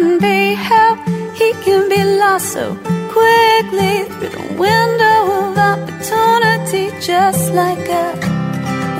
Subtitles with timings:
[0.00, 0.94] can be, how
[1.34, 2.74] he can be lost so
[3.14, 8.06] quickly through the window of opportunity, just like a,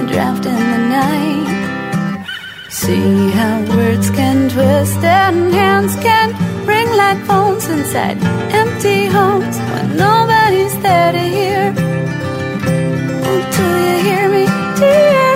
[0.00, 2.26] a draft in the night.
[2.68, 6.28] See how words can twist and hands can
[6.66, 8.18] ring like phones inside
[8.62, 11.74] empty homes when nobody's there to hear.
[13.28, 14.44] Oh, do you hear me,
[14.78, 15.29] dear?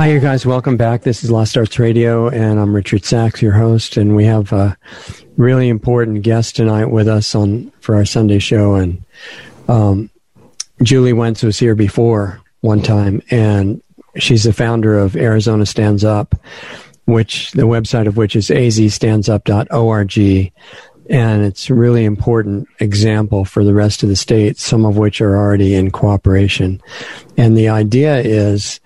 [0.00, 0.46] Hi, you guys.
[0.46, 1.02] Welcome back.
[1.02, 3.98] This is Lost Arts Radio, and I'm Richard Sachs, your host.
[3.98, 4.74] And we have a
[5.36, 8.76] really important guest tonight with us on for our Sunday show.
[8.76, 9.04] And
[9.68, 10.08] um,
[10.82, 13.82] Julie Wentz was here before one time, and
[14.16, 16.34] she's the founder of Arizona Stands Up,
[17.04, 20.18] which the website of which is azstandsup.org.
[21.10, 25.20] And it's a really important example for the rest of the states, some of which
[25.20, 26.80] are already in cooperation.
[27.36, 28.80] And the idea is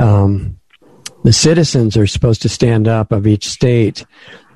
[0.00, 0.58] um,
[1.22, 4.04] the citizens are supposed to stand up of each state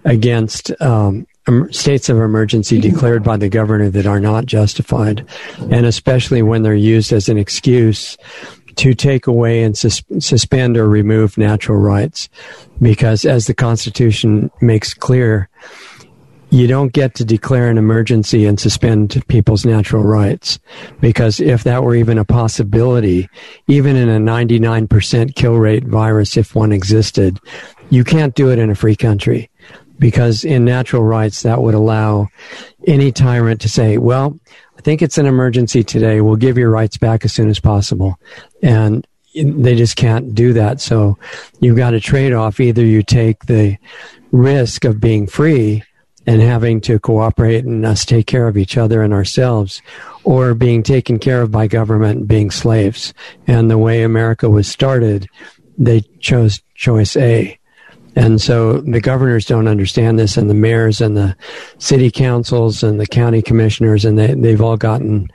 [0.05, 1.27] against um,
[1.71, 5.27] states of emergency declared by the governor that are not justified,
[5.71, 8.17] and especially when they're used as an excuse
[8.77, 12.29] to take away and sus- suspend or remove natural rights.
[12.81, 15.49] Because as the Constitution makes clear,
[16.55, 20.61] you don't get to declare an emergency and suspend people's natural rights.
[21.01, 23.29] Because if that were even a possibility,
[23.67, 27.41] even in a 99% kill rate virus, if one existed,
[27.91, 29.51] you can't do it in a free country.
[29.99, 32.29] Because in natural rights, that would allow
[32.87, 34.39] any tyrant to say, well,
[34.79, 36.21] I think it's an emergency today.
[36.21, 38.17] We'll give your rights back as soon as possible.
[38.63, 40.81] And they just can't do that.
[40.81, 41.19] So
[41.59, 42.61] you've got a trade off.
[42.61, 43.77] Either you take the
[44.31, 45.83] risk of being free
[46.27, 49.83] and having to cooperate and us take care of each other and ourselves,
[50.25, 53.13] or being taken care of by government and being slaves.
[53.47, 55.29] And the way America was started,
[55.77, 57.59] they chose choice A.
[58.17, 61.37] And so the governors don't understand this, and the mayors and the
[61.79, 65.29] city councils and the county commissioners, and they, they've all gotten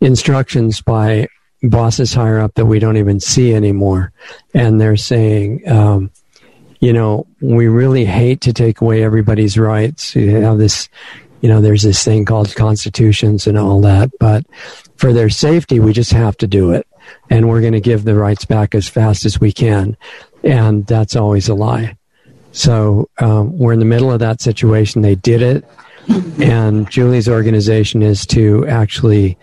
[0.00, 1.28] instructions by
[1.62, 4.12] bosses higher up that we don't even see anymore.
[4.54, 6.10] And they're saying, um,
[6.80, 10.14] you know, we really hate to take away everybody's rights.
[10.14, 10.88] You have this,
[11.40, 14.44] you know, there's this thing called constitutions and all that, but
[14.96, 16.86] for their safety, we just have to do it.
[17.30, 19.96] And we're going to give the rights back as fast as we can.
[20.44, 21.96] And that's always a lie.
[22.52, 25.02] So um, we're in the middle of that situation.
[25.02, 25.64] They did it.
[26.40, 29.36] And Julie's organization is to actually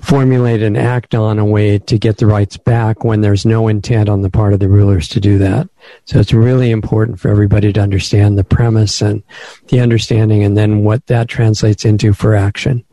[0.00, 4.08] formulate and act on a way to get the rights back when there's no intent
[4.08, 5.68] on the part of the rulers to do that.
[6.06, 9.22] So it's really important for everybody to understand the premise and
[9.68, 12.84] the understanding and then what that translates into for action.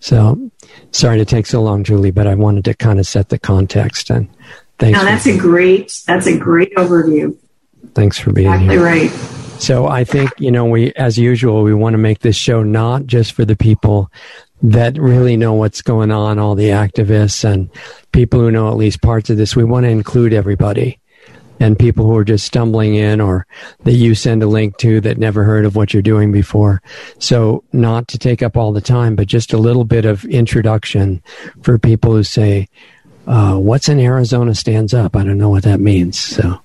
[0.00, 0.50] So
[0.92, 4.10] sorry to take so long, Julie, but I wanted to kind of set the context
[4.10, 4.28] and
[4.78, 4.94] thanks.
[4.96, 7.36] No, for- that's a great that's a great overview.
[7.94, 8.84] Thanks for being Exactly here.
[8.84, 9.10] right.
[9.58, 13.06] So I think, you know, we, as usual, we want to make this show not
[13.06, 14.10] just for the people
[14.62, 17.68] that really know what's going on, all the activists and
[18.12, 19.56] people who know at least parts of this.
[19.56, 20.98] We want to include everybody
[21.60, 23.46] and people who are just stumbling in or
[23.84, 26.82] that you send a link to that never heard of what you're doing before.
[27.18, 31.22] So not to take up all the time, but just a little bit of introduction
[31.62, 32.68] for people who say,
[33.26, 35.16] uh, what's in Arizona stands up?
[35.16, 36.18] I don't know what that means.
[36.18, 36.60] So.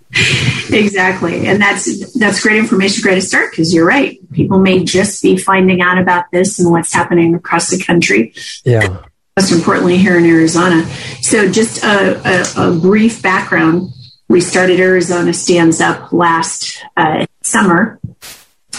[0.72, 1.47] Exactly.
[1.47, 4.20] And that's that's great information, great to start because you're right.
[4.31, 8.34] People may just be finding out about this and what's happening across the country.
[8.64, 9.03] Yeah.
[9.38, 10.86] Most importantly, here in Arizona.
[11.22, 13.90] So, just a, a, a brief background.
[14.28, 18.00] We started Arizona Stands Up last uh, summer,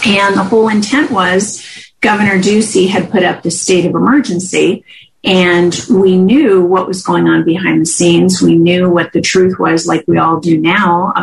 [0.05, 1.65] and the whole intent was
[1.99, 4.85] Governor Ducey had put up the state of emergency,
[5.23, 8.41] and we knew what was going on behind the scenes.
[8.41, 11.13] We knew what the truth was, like we all do now,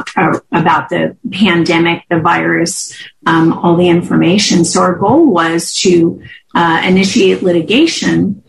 [0.52, 2.96] about the pandemic, the virus,
[3.26, 4.64] um, all the information.
[4.64, 6.22] So our goal was to
[6.54, 8.44] uh, initiate litigation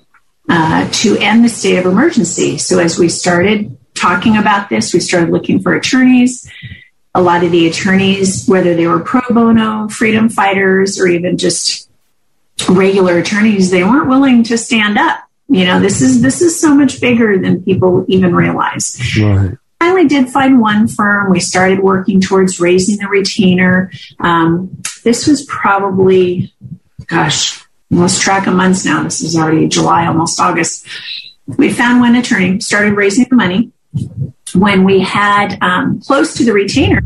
[0.50, 2.58] uh, to end the state of emergency.
[2.60, 6.50] So as we started talking about this, we started looking for attorneys.
[7.16, 11.90] A lot of the attorneys, whether they were pro bono, freedom fighters, or even just
[12.70, 15.24] regular attorneys, they weren't willing to stand up.
[15.50, 19.00] You know, this is this is so much bigger than people even realize.
[19.20, 19.58] Right.
[19.80, 21.32] Finally, did find one firm.
[21.32, 23.92] We started working towards raising the retainer.
[24.20, 26.54] Um, this was probably,
[27.08, 29.02] gosh, lost track of months now.
[29.02, 30.86] This is already July, almost August.
[31.48, 33.72] We found one attorney, started raising the money.
[34.54, 37.02] When we had um, close to the retainer,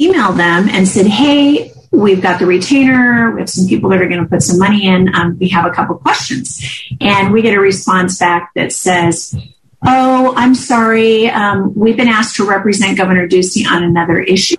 [0.00, 3.30] emailed them and said, "Hey, we've got the retainer.
[3.32, 5.14] We have some people that are going to put some money in.
[5.14, 6.60] Um, we have a couple questions.
[7.00, 9.36] And we get a response back that says,
[9.84, 11.28] Oh, I'm sorry.
[11.28, 14.56] Um, we've been asked to represent Governor Ducey on another issue.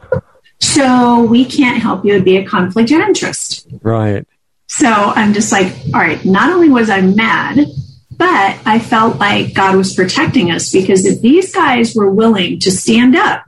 [0.60, 2.14] So we can't help you.
[2.14, 3.68] It'd be a conflict of interest.
[3.82, 4.28] Right.
[4.68, 7.60] So I'm just like, all right, not only was I mad,
[8.18, 12.72] but I felt like God was protecting us because if these guys were willing to
[12.72, 13.46] stand up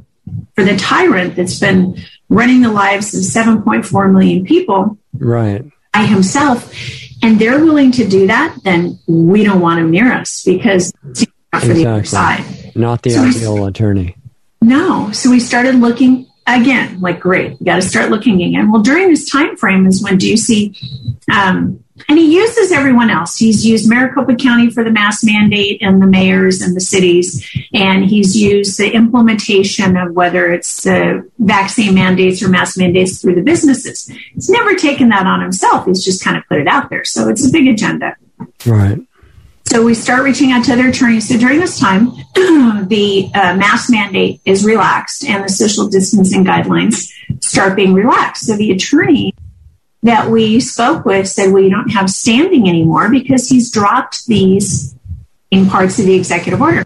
[0.55, 1.97] for the tyrant that's been
[2.29, 5.63] running the lives of 7.4 million people right.
[5.93, 6.73] by himself.
[7.21, 11.09] And they're willing to do that then we don't want him near us because for
[11.57, 11.83] exactly.
[11.83, 12.75] the other side.
[12.75, 14.15] Not the so ideal we, attorney.
[14.61, 15.11] No.
[15.11, 18.71] So we started looking again like great we got to start looking again.
[18.71, 20.77] Well during this time frame is when Doug Ducey
[21.31, 23.37] um, and he uses everyone else.
[23.37, 27.49] He's used Maricopa County for the mask mandate and the mayors and the cities.
[27.73, 33.35] And he's used the implementation of whether it's uh, vaccine mandates or mask mandates through
[33.35, 34.07] the businesses.
[34.33, 35.85] He's never taken that on himself.
[35.85, 37.05] He's just kind of put it out there.
[37.05, 38.17] So it's a big agenda.
[38.65, 38.99] Right.
[39.63, 41.29] So we start reaching out to other attorneys.
[41.29, 47.09] So during this time, the uh, mask mandate is relaxed and the social distancing guidelines
[47.39, 48.45] start being relaxed.
[48.45, 49.33] So the attorney
[50.05, 54.95] that we spoke with said we don't have standing anymore because he's dropped these
[55.49, 56.83] in parts of the executive order.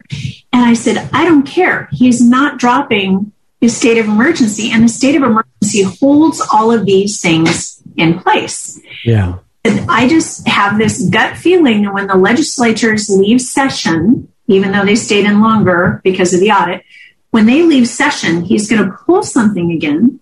[0.54, 1.89] And I said, I don't care.
[1.92, 6.86] He's not dropping his state of emergency, and the state of emergency holds all of
[6.86, 8.80] these things in place.
[9.04, 9.39] Yeah.
[9.65, 14.86] And I just have this gut feeling that when the legislatures leave session, even though
[14.86, 16.86] they stayed in longer because of the audit,
[17.31, 20.22] when they leave session, he's going to pull something again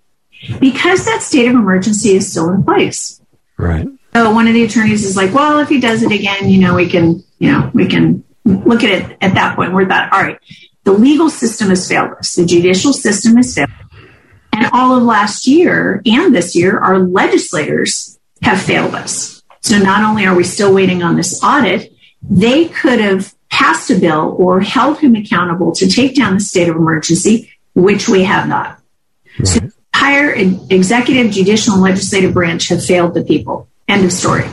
[0.59, 3.21] because that state of emergency is still in place.
[3.57, 3.87] Right.
[4.13, 6.75] So one of the attorneys is like, well, if he does it again, you know,
[6.75, 9.73] we can, you know, we can look at it at that point.
[9.73, 10.39] We're that, all right,
[10.83, 12.35] the legal system has failed us.
[12.35, 13.69] The judicial system has failed.
[14.53, 19.43] And all of last year and this year, our legislators have failed us.
[19.61, 23.99] So not only are we still waiting on this audit, they could have passed a
[23.99, 28.47] bill or held him accountable to take down the state of emergency, which we have
[28.47, 28.79] not.
[29.37, 29.47] Right.
[29.47, 29.59] So
[29.97, 30.31] entire
[30.69, 33.67] executive, judicial, and legislative branch have failed the people.
[33.87, 34.45] End of story.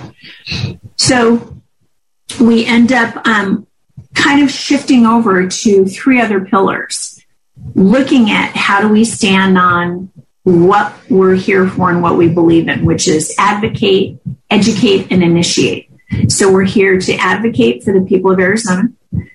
[0.97, 1.57] So
[2.41, 3.67] we end up um,
[4.15, 7.23] kind of shifting over to three other pillars,
[7.75, 10.11] looking at how do we stand on
[10.45, 14.19] what we're here for and what we believe in, which is advocate,
[14.51, 15.91] educate, and initiate.
[16.29, 18.89] So we're here to advocate for the people of Arizona.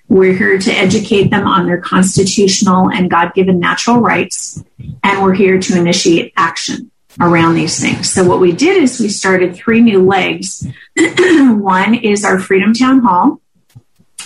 [0.07, 4.63] We're here to educate them on their constitutional and God given natural rights,
[5.03, 8.11] and we're here to initiate action around these things.
[8.11, 10.67] So, what we did is we started three new legs.
[10.97, 13.41] One is our Freedom Town Hall,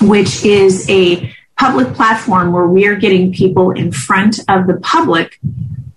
[0.02, 5.40] which is a public platform where we are getting people in front of the public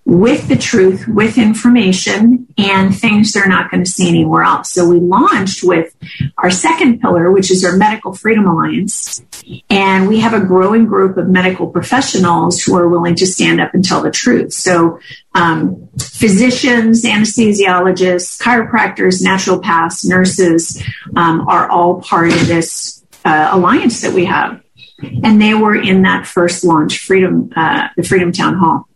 [0.06, 4.70] with the truth, with information, and things they're not going to see anywhere else.
[4.70, 5.97] So we launched with
[6.38, 9.20] our second pillar, which is our Medical Freedom Alliance.
[9.69, 13.75] And we have a growing group of medical professionals who are willing to stand up
[13.75, 14.53] and tell the truth.
[14.53, 15.00] So
[15.35, 20.81] um, physicians, anesthesiologists, chiropractors, naturopaths, nurses
[21.17, 24.63] um, are all part of this uh, alliance that we have.
[25.03, 28.89] And they were in that first launch, Freedom, uh, the Freedom Town Hall.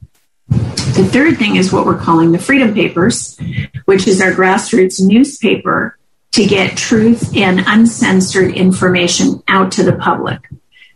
[0.51, 3.39] The third thing is what we're calling the Freedom Papers,
[3.85, 5.97] which is our grassroots newspaper
[6.33, 10.41] to get truth and uncensored information out to the public.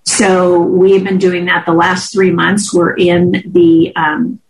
[0.05, 2.75] So we've been doing that the last three months.
[2.75, 4.41] We're in the um,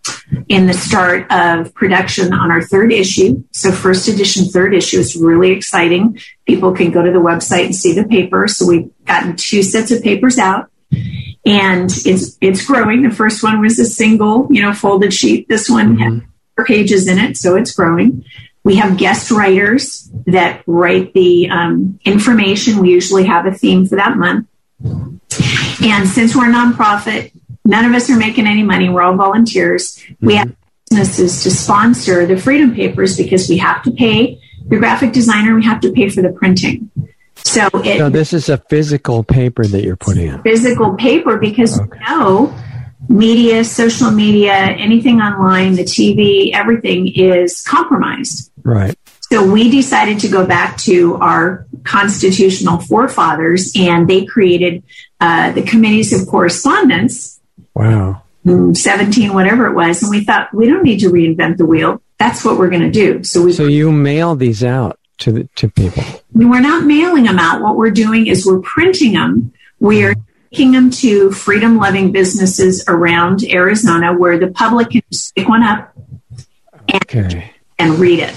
[0.49, 3.44] in the start of production on our third issue.
[3.52, 6.18] So first edition, third issue is really exciting.
[6.46, 8.49] People can go to the website and see the paper.
[8.49, 10.70] So we've gotten two sets of papers out
[11.44, 13.02] and it's it's growing.
[13.02, 15.48] The first one was a single, you know, folded sheet.
[15.48, 16.18] This one mm-hmm.
[16.56, 18.24] had pages in it, so it's growing.
[18.62, 22.78] We have guest writers that write the um, information.
[22.78, 24.48] We usually have a theme for that month.
[24.80, 27.32] And since we're a nonprofit,
[27.64, 28.88] none of us are making any money.
[28.88, 29.96] We're all volunteers.
[29.96, 30.26] Mm-hmm.
[30.26, 30.56] We have
[30.88, 35.54] businesses to sponsor the Freedom Papers because we have to pay the graphic designer.
[35.54, 36.90] We have to pay for the printing.
[37.44, 37.98] So it.
[37.98, 40.42] So this is a physical paper that you're putting in.
[40.42, 41.98] Physical paper because okay.
[41.98, 42.54] you know,
[43.08, 48.50] media, social media, anything online, the TV, everything is compromised.
[48.62, 48.98] Right.
[49.20, 54.82] So we decided to go back to our constitutional forefathers, and they created
[55.20, 57.40] uh, the committees of correspondence.
[57.74, 58.22] Wow.
[58.46, 60.02] 17, whatever it was.
[60.02, 62.02] And we thought, we don't need to reinvent the wheel.
[62.18, 63.24] That's what we're going to do.
[63.24, 63.52] So we.
[63.52, 66.04] So you mail these out to the, to people?
[66.33, 67.62] We're not mailing them out.
[67.62, 69.52] What we're doing is we're printing them.
[69.80, 70.14] We're
[70.50, 75.02] taking them to freedom loving businesses around Arizona where the public can
[75.35, 75.94] pick one up.
[76.94, 77.50] okay.
[77.78, 78.35] and read it.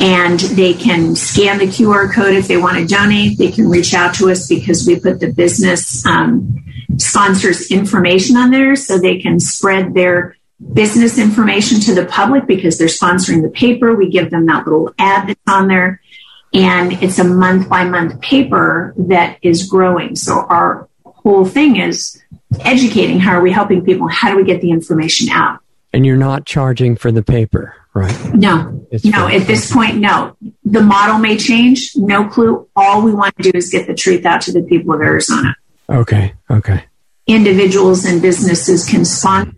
[0.00, 3.38] And they can scan the QR code if they want to donate.
[3.38, 6.64] They can reach out to us because we put the business um,
[6.96, 10.36] sponsors information on there so they can spread their
[10.72, 13.94] business information to the public because they're sponsoring the paper.
[13.94, 16.00] We give them that little ad that's on there.
[16.54, 20.16] And it's a month by month paper that is growing.
[20.16, 22.22] So our whole thing is
[22.60, 23.20] educating.
[23.20, 24.08] How are we helping people?
[24.08, 25.60] How do we get the information out?
[25.94, 28.34] And you're not charging for the paper, right?
[28.34, 29.28] No, it's no.
[29.28, 30.36] At this point, no.
[30.64, 31.92] The model may change.
[31.96, 32.68] No clue.
[32.76, 35.54] All we want to do is get the truth out to the people of Arizona.
[35.90, 36.34] Okay.
[36.50, 36.84] Okay.
[37.26, 39.52] Individuals and businesses can sponsor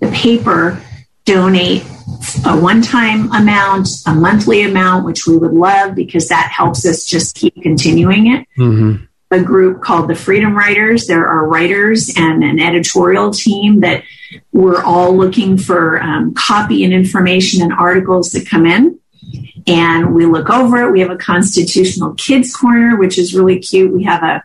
[0.00, 0.82] the paper,
[1.24, 1.82] donate
[2.44, 7.04] a one time amount, a monthly amount, which we would love because that helps us
[7.04, 8.46] just keep continuing it.
[8.58, 9.04] Mm-hmm.
[9.32, 11.06] A group called the Freedom Writers.
[11.06, 14.02] There are writers and an editorial team that
[14.52, 18.98] we're all looking for um, copy and information and articles that come in.
[19.68, 20.90] And we look over it.
[20.90, 23.92] We have a constitutional kids corner, which is really cute.
[23.92, 24.42] We have a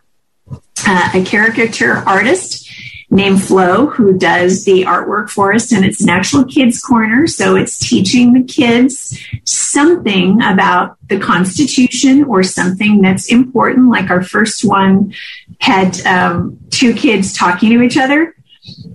[0.88, 2.65] uh, a caricature artist
[3.10, 7.28] named Flo who does the artwork for us, and it's an actual kids corner.
[7.28, 13.90] So it's teaching the kids something about the Constitution or something that's important.
[13.90, 15.14] Like our first one
[15.60, 18.36] had um, two kids talking to each other,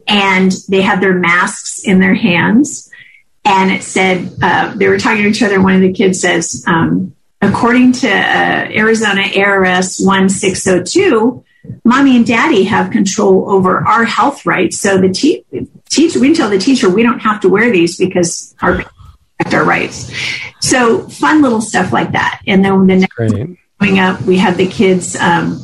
[0.06, 2.90] and they had their masks in their hands.
[3.44, 5.60] And it said uh, they were talking to each other.
[5.60, 11.44] One of the kids says, um, according to uh, Arizona ARS 1602,
[11.84, 14.78] mommy and daddy have control over our health rights.
[14.78, 15.44] So the te-
[15.88, 18.84] teacher, we can tell the teacher we don't have to wear these because our
[19.40, 20.12] protect our rights.
[20.60, 22.42] So fun little stuff like that.
[22.46, 23.58] And then the next Great.
[23.78, 25.62] coming up, we have the kids um,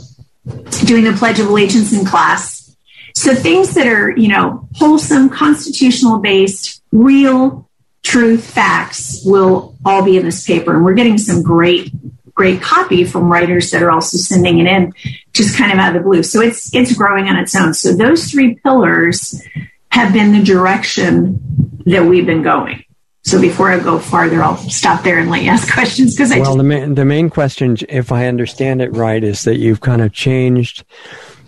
[0.84, 2.76] doing the Pledge of Allegiance in class.
[3.14, 7.68] So things that are, you know, wholesome, constitutional based, real
[8.02, 10.74] truth facts will all be in this paper.
[10.74, 11.90] And we're getting some great
[12.36, 14.92] great copy from writers that are also sending it in
[15.32, 16.22] just kind of out of the blue.
[16.22, 17.74] So it's it's growing on its own.
[17.74, 19.42] So those three pillars
[19.90, 21.40] have been the direction
[21.86, 22.84] that we've been going.
[23.24, 26.36] So before I go farther, I'll stop there and let you ask questions because I.
[26.36, 29.80] Well, just- the main the main question, if I understand it right, is that you've
[29.80, 30.84] kind of changed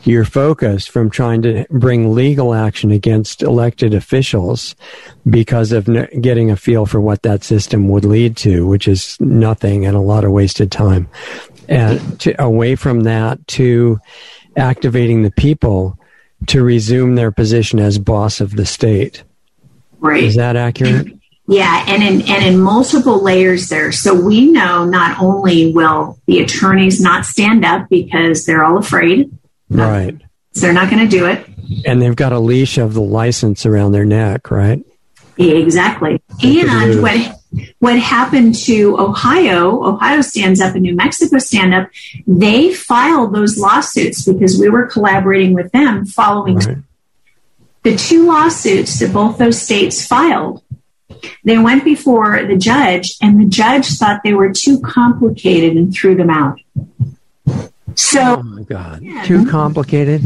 [0.08, 4.74] your focus from trying to bring legal action against elected officials
[5.28, 5.88] because of
[6.20, 10.00] getting a feel for what that system would lead to, which is nothing and a
[10.00, 11.08] lot of wasted time.
[11.68, 14.00] And to, away from that to
[14.56, 15.98] activating the people
[16.46, 19.22] to resume their position as boss of the state.
[19.98, 20.24] Right.
[20.24, 21.08] Is that accurate?
[21.50, 23.90] Yeah, and in and in multiple layers there.
[23.90, 29.30] So we know not only will the attorneys not stand up because they're all afraid,
[29.70, 30.20] Right.
[30.52, 31.46] So they're not going to do it.
[31.84, 34.84] And they've got a leash of the license around their neck, right?
[35.36, 36.20] Exactly.
[36.42, 37.38] And what
[37.78, 41.88] what happened to Ohio, Ohio stands up and New Mexico stand up,
[42.26, 46.76] they filed those lawsuits because we were collaborating with them following right.
[47.84, 50.62] the two lawsuits that both those states filed.
[51.44, 56.14] They went before the judge and the judge thought they were too complicated and threw
[56.14, 56.60] them out.
[57.98, 59.24] So, oh my God, yeah.
[59.24, 60.22] too complicated.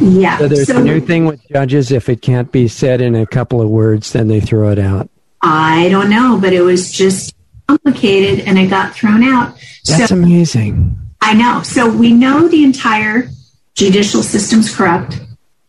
[0.00, 0.38] Yeah.
[0.38, 1.90] So there's so, a new thing with judges.
[1.90, 5.10] If it can't be said in a couple of words, then they throw it out.
[5.42, 7.34] I don't know, but it was just
[7.66, 9.56] complicated and it got thrown out.
[9.88, 10.96] That's so, amazing.
[11.20, 11.62] I know.
[11.64, 13.28] So we know the entire
[13.74, 15.20] judicial system's corrupt.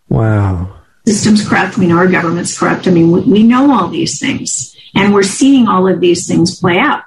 [0.09, 0.79] Wow.
[1.07, 1.79] System's corrupt.
[1.79, 2.87] We know our government's corrupt.
[2.87, 6.59] I mean, we, we know all these things and we're seeing all of these things
[6.59, 7.01] play out.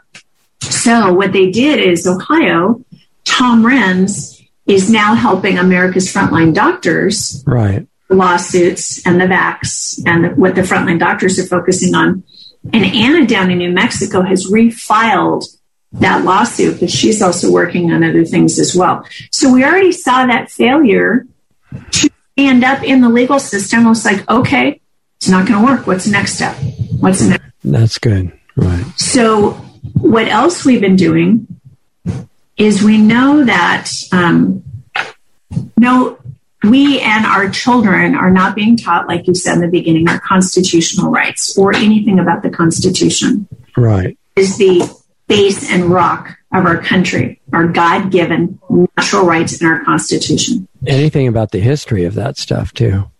[0.60, 2.84] So what they did is Ohio,
[3.24, 4.39] Tom Renz
[4.70, 7.42] is now helping America's frontline doctors.
[7.46, 7.86] Right.
[8.08, 12.22] Lawsuits and the vax and the, what the frontline doctors are focusing on.
[12.72, 15.44] And Anna down in New Mexico has refiled
[15.92, 19.04] that lawsuit, but she's also working on other things as well.
[19.32, 21.26] So we already saw that failure
[21.92, 23.86] to stand up in the legal system.
[23.86, 24.80] It was like, okay,
[25.16, 25.86] it's not going to work.
[25.86, 26.56] What's the next step?
[27.00, 27.44] What's next?
[27.64, 28.32] That's good.
[28.56, 28.84] Right.
[28.96, 29.52] So
[29.94, 31.46] what else we've been doing
[32.60, 34.62] is we know that um,
[35.78, 36.18] no,
[36.62, 40.20] we and our children are not being taught, like you said in the beginning, our
[40.20, 43.48] constitutional rights or anything about the Constitution.
[43.78, 44.18] Right.
[44.36, 44.82] Is the
[45.26, 50.68] base and rock of our country, our God given natural rights in our Constitution.
[50.86, 53.10] Anything about the history of that stuff, too.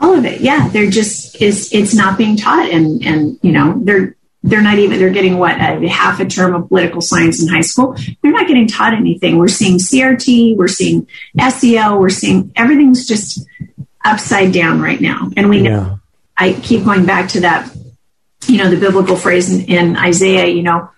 [0.00, 0.68] All of it, yeah.
[0.68, 4.15] They're just is it's not being taught, and and you know they're
[4.46, 7.60] they're not even they're getting what a half a term of political science in high
[7.60, 11.06] school they're not getting taught anything we're seeing crt we're seeing
[11.50, 13.46] sel we're seeing everything's just
[14.04, 15.96] upside down right now and we know yeah.
[16.38, 17.70] i keep going back to that
[18.48, 20.90] you know, the biblical phrase in, in Isaiah, you know,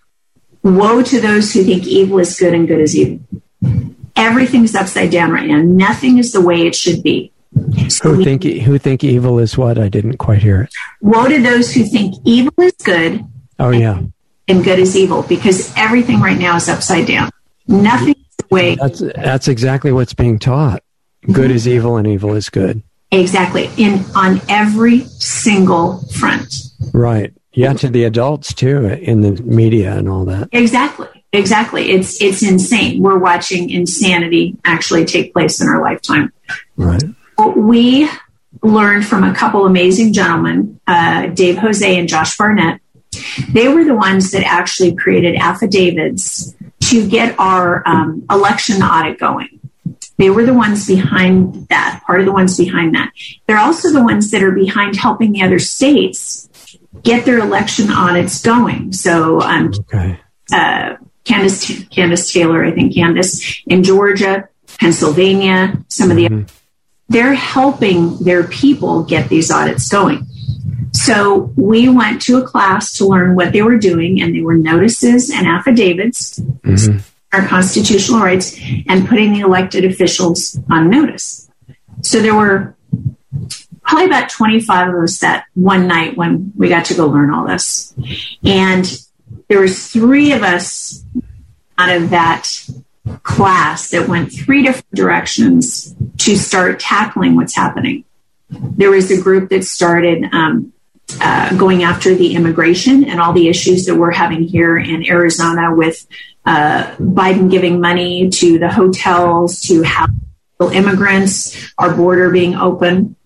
[0.63, 3.21] woe to those who think evil is good and good is evil.
[4.17, 5.59] Everything's upside down right now.
[5.59, 7.33] Nothing is the way it should be.
[7.89, 9.79] So who think who think evil is what?
[9.79, 10.75] I didn't quite hear it.
[11.01, 13.25] Woe to those who think evil is good.
[13.59, 14.03] Oh yeah.
[14.47, 17.31] And good is evil because everything right now is upside down.
[17.67, 18.15] Nothing
[18.51, 18.77] way.
[18.77, 20.83] That's that's exactly what's being taught.
[21.27, 21.57] Good mm-hmm.
[21.57, 22.83] is evil and evil is good.
[23.11, 23.71] Exactly.
[23.77, 26.55] In on every single front.
[26.93, 27.33] Right.
[27.53, 30.49] Yeah, to the adults too, in the media and all that.
[30.53, 31.09] Exactly.
[31.33, 31.91] Exactly.
[31.91, 33.03] It's it's insane.
[33.03, 36.33] We're watching insanity actually take place in our lifetime.
[36.77, 37.03] Right.
[37.57, 38.09] We
[38.63, 42.81] learned from a couple amazing gentlemen, uh, Dave Jose and Josh Barnett.
[43.51, 49.61] They were the ones that actually created affidavits to get our um, election audit going.
[50.17, 53.13] They were the ones behind that, part of the ones behind that.
[53.47, 56.49] They're also the ones that are behind helping the other states
[57.03, 58.93] get their election audits going.
[58.93, 60.21] So, um, okay.
[60.53, 64.49] uh, Candace, Candace Taylor, I think Candace in Georgia,
[64.81, 66.55] Pennsylvania, some of the, mm-hmm.
[67.09, 70.27] they're helping their people get these audits going.
[71.05, 74.57] So we went to a class to learn what they were doing, and they were
[74.57, 76.99] notices and affidavits, mm-hmm.
[77.33, 81.49] our constitutional rights, and putting the elected officials on notice.
[82.03, 82.75] So there were
[83.83, 87.47] probably about 25 of us that one night when we got to go learn all
[87.47, 87.95] this.
[88.45, 88.85] And
[89.49, 91.05] there was three of us
[91.79, 92.51] out of that
[93.23, 98.05] class that went three different directions to start tackling what's happening.
[98.51, 100.73] There was a group that started um,
[101.21, 105.75] uh, going after the immigration and all the issues that we're having here in Arizona
[105.75, 106.07] with
[106.45, 110.11] uh, Biden giving money to the hotels to house
[110.73, 113.17] immigrants, our border being open.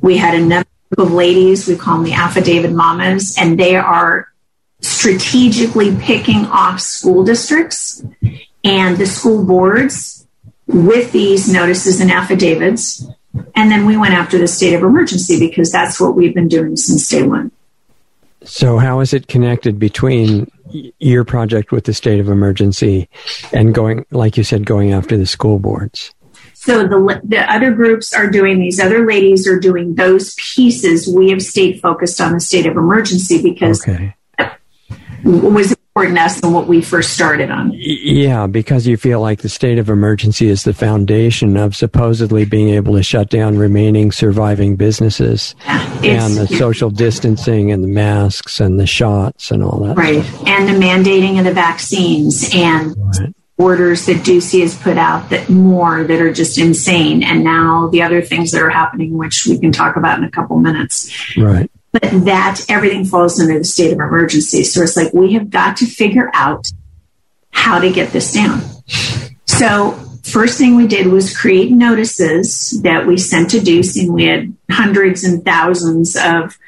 [0.00, 0.68] We had a number
[0.98, 4.28] of ladies, we call them the affidavit mamas, and they are
[4.80, 8.04] strategically picking off school districts
[8.62, 10.26] and the school boards
[10.66, 13.04] with these notices and affidavits.
[13.54, 16.76] And then we went after the state of emergency because that's what we've been doing
[16.76, 17.52] since day one.
[18.44, 20.50] So, how is it connected between
[20.98, 23.08] your project with the state of emergency
[23.52, 26.14] and going, like you said, going after the school boards?
[26.66, 31.06] So the, the other groups are doing, these other ladies are doing those pieces.
[31.06, 34.16] We have stayed focused on the state of emergency because okay.
[35.22, 37.72] was important to us than what we first started on.
[37.74, 42.68] Yeah, because you feel like the state of emergency is the foundation of supposedly being
[42.68, 48.60] able to shut down remaining surviving businesses yeah, and the social distancing and the masks
[48.60, 49.96] and the shots and all that.
[49.96, 50.22] Right.
[50.22, 50.46] Stuff.
[50.46, 55.48] And the mandating of the vaccines and right orders that Ducey has put out that
[55.48, 57.22] more that are just insane.
[57.22, 60.30] And now the other things that are happening, which we can talk about in a
[60.30, 61.38] couple minutes.
[61.38, 61.70] Right.
[62.00, 64.64] But that everything falls under the state of emergency.
[64.64, 66.66] So it's like we have got to figure out
[67.50, 68.60] how to get this down.
[69.46, 74.24] So first thing we did was create notices that we sent to Ducey, and we
[74.24, 76.58] had hundreds and thousands of.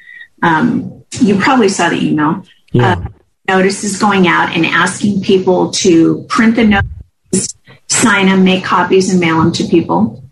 [0.42, 2.44] Um, you probably saw the email.
[2.72, 2.92] Yeah.
[2.92, 3.08] Uh,
[3.48, 7.54] notices going out and asking people to print the notices,
[7.88, 10.22] sign them, make copies, and mail them to people.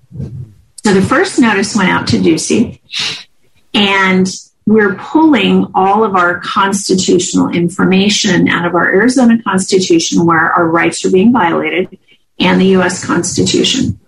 [0.84, 2.80] So the first notice went out to Ducey,
[3.74, 4.26] and
[4.66, 11.04] we're pulling all of our constitutional information out of our Arizona Constitution where our rights
[11.04, 11.98] are being violated
[12.40, 13.04] and the U.S.
[13.04, 13.98] Constitution.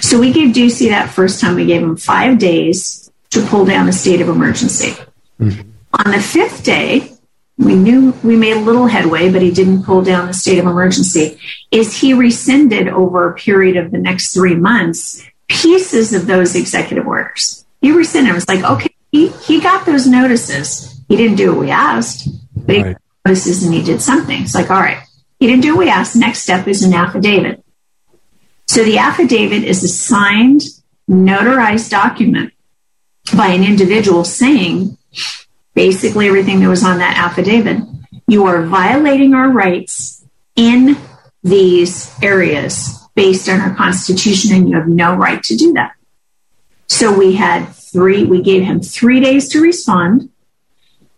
[0.00, 3.86] So we gave Ducey that first time, we gave him five days to pull down
[3.86, 5.00] the state of emergency.
[5.40, 5.70] Mm-hmm.
[6.04, 7.12] On the fifth day,
[7.56, 10.66] we knew we made a little headway, but he didn't pull down the state of
[10.66, 11.38] emergency.
[11.70, 17.06] Is he rescinded over a period of the next three months pieces of those executive
[17.06, 17.64] orders?
[17.80, 18.32] He rescinded.
[18.32, 21.00] It was like, okay, he, he got those notices.
[21.06, 24.42] He didn't do what we asked, but he got notices and he did something.
[24.42, 25.04] It's like, all right,
[25.38, 26.16] he didn't do what we asked.
[26.16, 27.62] Next step is an affidavit.
[28.66, 30.62] So the affidavit is a signed,
[31.08, 32.54] notarized document
[33.36, 34.96] by an individual saying
[35.74, 37.82] basically everything that was on that affidavit.
[38.26, 40.24] You are violating our rights
[40.56, 40.96] in
[41.42, 45.92] these areas based on our Constitution, and you have no right to do that.
[46.88, 50.30] So we had three, we gave him three days to respond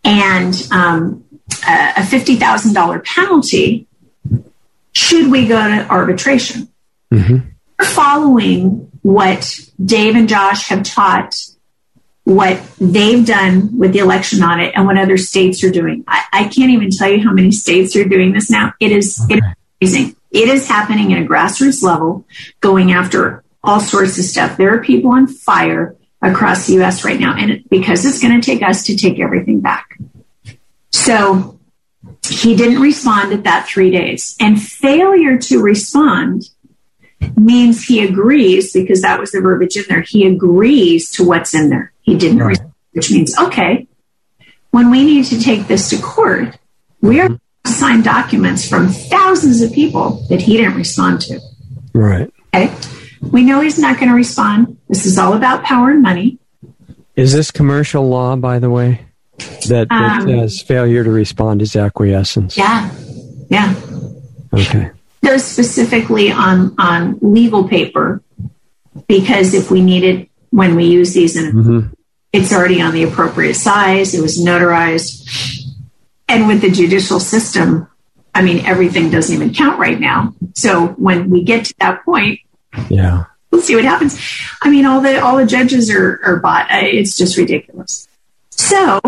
[0.03, 1.25] and um,
[1.67, 3.87] a $50,000 penalty
[4.93, 6.69] should we go to arbitration.
[7.11, 7.49] Mm-hmm.
[7.83, 11.35] Following what Dave and Josh have taught
[12.23, 16.03] what they've done with the election audit and what other states are doing.
[16.07, 18.73] I, I can't even tell you how many states are doing this now.
[18.79, 19.35] It is, okay.
[19.35, 19.43] it
[19.81, 20.15] is amazing.
[20.31, 22.25] It is happening at a grassroots level,
[22.61, 24.57] going after all sorts of stuff.
[24.57, 27.03] There are people on fire across the U.S.
[27.03, 29.99] right now, and because it's going to take us to take everything back.
[30.91, 31.59] So
[32.27, 34.35] he didn't respond at that three days.
[34.39, 36.49] And failure to respond
[37.37, 41.69] means he agrees, because that was the verbiage in there, he agrees to what's in
[41.69, 41.93] there.
[42.01, 42.49] He didn't Right.
[42.49, 43.87] respond, which means, okay,
[44.71, 46.57] when we need to take this to court,
[47.01, 51.39] we are signed documents from thousands of people that he didn't respond to.
[51.93, 52.31] Right.
[52.53, 52.71] Okay.
[53.31, 54.77] We know he's not going to respond.
[54.87, 56.37] This is all about power and money.
[57.15, 59.05] Is this commercial law, by the way,
[59.67, 62.57] that, that Um, says failure to respond is acquiescence?
[62.57, 62.89] Yeah.
[63.49, 63.73] Yeah.
[64.53, 64.91] Okay.
[65.21, 68.21] Those specifically on, on legal paper,
[69.07, 71.79] because if we need it when we use these and hmm
[72.33, 75.71] it's already on the appropriate size, it was notarized.
[76.27, 77.87] And with the judicial system,
[78.33, 80.35] I mean, everything doesn't even count right now.
[80.53, 82.41] So when we get to that point,
[82.89, 83.25] Yeah.
[83.51, 84.19] we'll see what happens.
[84.61, 86.67] I mean, all the all the judges are are bought.
[86.71, 88.07] It's just ridiculous.
[88.49, 88.99] So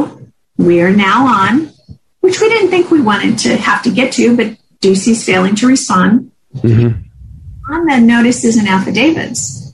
[0.57, 1.71] we are now on,
[2.21, 5.67] which we didn't think we wanted to have to get to, but Ducey's failing to
[5.67, 6.89] respond hmm
[7.69, 9.73] on the notices and affidavits.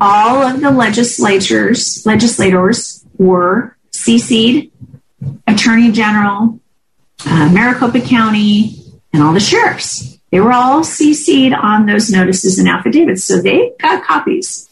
[0.00, 4.70] All of the legislatures legislators were CC'd,
[5.46, 6.60] Attorney General,
[7.24, 10.11] uh, Maricopa County, and all the sheriffs.
[10.32, 14.66] They were all CC'd on those notices and affidavits, so they got copies.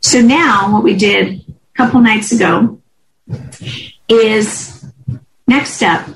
[0.00, 2.80] So now, what we did a couple nights ago
[4.08, 4.84] is
[5.46, 6.08] next step.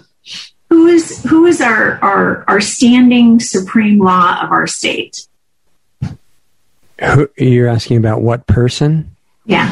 [0.71, 5.29] Who is who is our, our our standing supreme law of our state?
[6.01, 9.15] Who, you're asking about what person?
[9.45, 9.69] Yeah.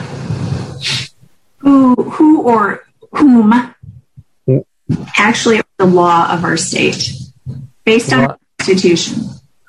[1.59, 3.75] Who who or whom
[5.17, 7.11] actually the law of our state
[7.85, 9.15] based on Well- our constitution.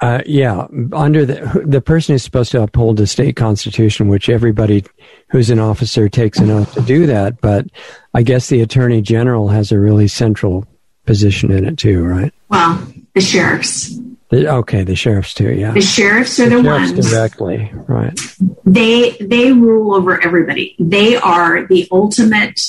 [0.01, 4.84] Uh, yeah, under the the person is supposed to uphold the state constitution, which everybody
[5.30, 7.39] who's an officer takes an oath to do that.
[7.39, 7.67] But
[8.13, 10.65] I guess the attorney general has a really central
[11.06, 12.34] position in it too, right?
[12.49, 13.97] Well, the sheriffs.
[14.32, 15.54] The, okay, the sheriffs too.
[15.54, 18.19] Yeah, The sheriffs are the, sheriffs ones directly, right?
[18.65, 20.75] they they rule over everybody.
[20.78, 22.60] They are the ultimate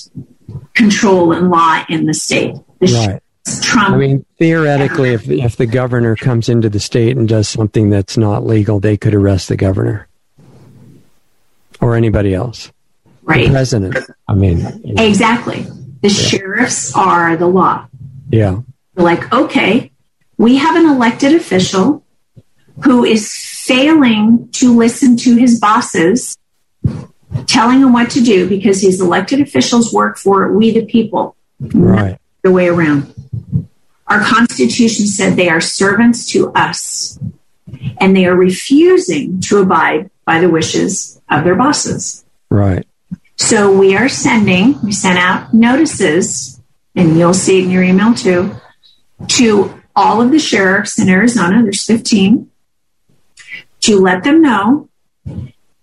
[0.74, 2.54] control and law in the state.
[2.78, 3.22] The Right.
[3.62, 7.90] Trump I mean, theoretically, if if the governor comes into the state and does something
[7.90, 10.08] that's not legal, they could arrest the governor
[11.80, 12.72] or anybody else.
[13.04, 13.50] The right.
[13.50, 13.96] president.
[14.28, 15.66] I mean, you know, Exactly.
[16.02, 17.86] The sheriffs are the law.
[18.30, 18.60] yeah,
[18.94, 19.90] They're like, okay,
[20.38, 22.04] we have an elected official
[22.84, 26.36] who is failing to listen to his bosses,
[27.46, 32.18] telling him what to do because these elected officials work for we the people, right,
[32.42, 33.12] the way around.
[34.06, 37.18] Our Constitution said they are servants to us,
[38.00, 42.24] and they are refusing to abide by the wishes of their bosses.
[42.50, 42.86] right.
[43.38, 46.58] So we are sending, we sent out notices,
[46.94, 48.56] and you'll see it in your email too,
[49.28, 52.50] to all of the sheriffs in Arizona, there's 15,
[53.80, 54.88] to let them know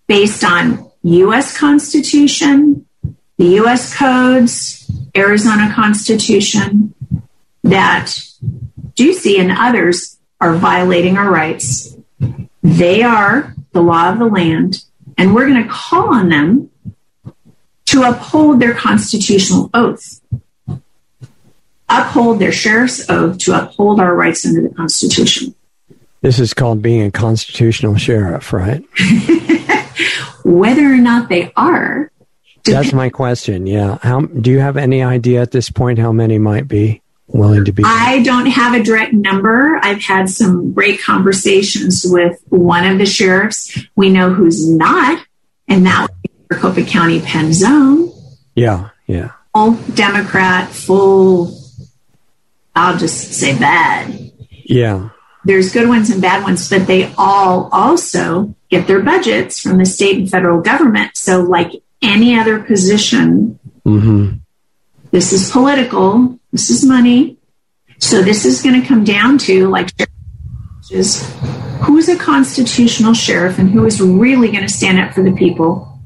[0.08, 1.58] based on U.S.
[1.58, 2.86] Constitution,
[3.38, 3.96] the U.S.
[3.96, 6.94] codes, Arizona Constitution,
[7.63, 8.06] that
[8.95, 11.95] Ducey and others are violating our rights.
[12.62, 14.84] They are the law of the land,
[15.17, 16.69] and we're going to call on them
[17.86, 20.21] to uphold their constitutional oath,
[21.89, 25.54] uphold their sheriff's oath to uphold our rights under the Constitution.
[26.21, 28.84] This is called being a constitutional sheriff, right?
[30.45, 32.12] Whether or not they are,
[32.63, 33.67] That's my question.
[33.67, 33.97] Yeah.
[34.02, 37.72] How do you have any idea at this point how many might be willing to
[37.72, 37.84] be?
[37.86, 39.80] I don't have a direct number.
[39.82, 43.78] I've had some great conversations with one of the sheriffs.
[43.96, 45.26] We know who's not,
[45.68, 48.12] and that would be Maricopa County Penzone.
[48.56, 51.58] yeah, yeah, Full Democrat, full,
[52.76, 54.32] I'll just say bad.
[54.50, 55.10] yeah.
[55.46, 59.86] there's good ones and bad ones, but they all also get their budgets from the
[59.86, 61.16] state and federal government.
[61.18, 64.32] So, like any other position, hmm
[65.12, 67.38] this is political, this is money.
[67.98, 71.30] So, this is going to come down to like judges,
[71.82, 75.34] who is a constitutional sheriff and who is really going to stand up for the
[75.34, 76.00] people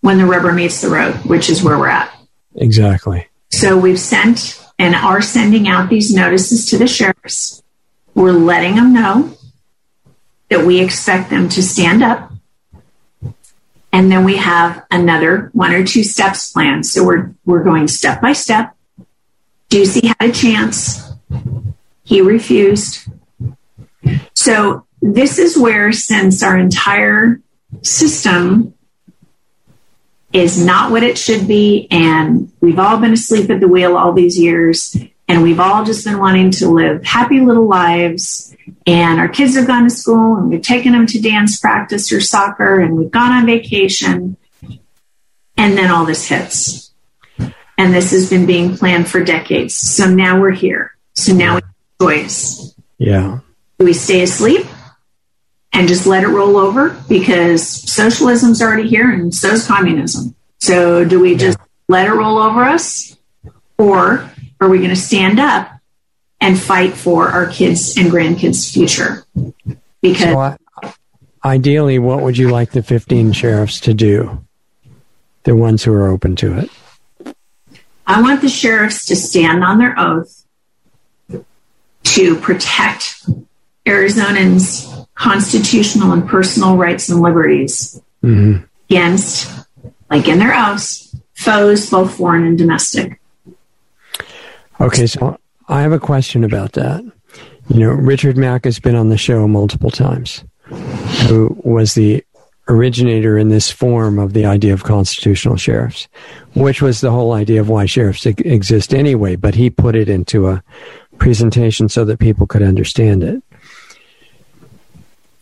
[0.00, 2.12] when the rubber meets the road, which is where we're at.
[2.56, 3.28] Exactly.
[3.50, 7.62] So we've sent and are sending out these notices to the sheriffs.
[8.14, 9.36] We're letting them know
[10.50, 12.32] that we expect them to stand up.
[13.92, 16.86] And then we have another one or two steps planned.
[16.86, 18.73] So we're, we're going step by step.
[19.74, 21.10] Ducey had a chance.
[22.04, 23.08] He refused.
[24.34, 27.40] So this is where, since our entire
[27.82, 28.74] system
[30.32, 31.88] is not what it should be.
[31.90, 34.96] And we've all been asleep at the wheel all these years.
[35.26, 38.54] And we've all just been wanting to live happy little lives.
[38.86, 42.20] And our kids have gone to school and we've taken them to dance practice or
[42.20, 44.36] soccer and we've gone on vacation.
[45.56, 46.83] And then all this hits.
[47.76, 49.74] And this has been being planned for decades.
[49.74, 50.96] So now we're here.
[51.14, 52.74] So now we have a choice.
[52.98, 53.40] Yeah.
[53.78, 54.66] Do we stay asleep
[55.72, 56.90] and just let it roll over?
[57.08, 60.34] Because socialism's already here and so is communism.
[60.60, 61.58] So do we just
[61.88, 63.16] let it roll over us?
[63.76, 65.70] Or are we going to stand up
[66.40, 69.24] and fight for our kids and grandkids' future?
[70.00, 70.56] Because So, I,
[71.44, 74.44] ideally, what would you like the 15 sheriffs to do?
[75.42, 76.70] The ones who are open to it.
[78.06, 80.44] I want the sheriffs to stand on their oath
[82.04, 83.26] to protect
[83.86, 88.58] Arizonans' constitutional and personal rights and liberties hmm
[88.90, 89.50] against,
[90.10, 93.18] like in their oaths, foes, both foreign and domestic.
[94.80, 95.38] Okay, so
[95.68, 97.02] I have a question about that.
[97.68, 100.44] You know, Richard Mack has been on the show multiple times,
[101.28, 102.22] who was the
[102.68, 106.08] originator in this form of the idea of constitutional sheriffs,
[106.54, 110.48] which was the whole idea of why sheriffs exist anyway, but he put it into
[110.48, 110.62] a
[111.18, 113.42] presentation so that people could understand it.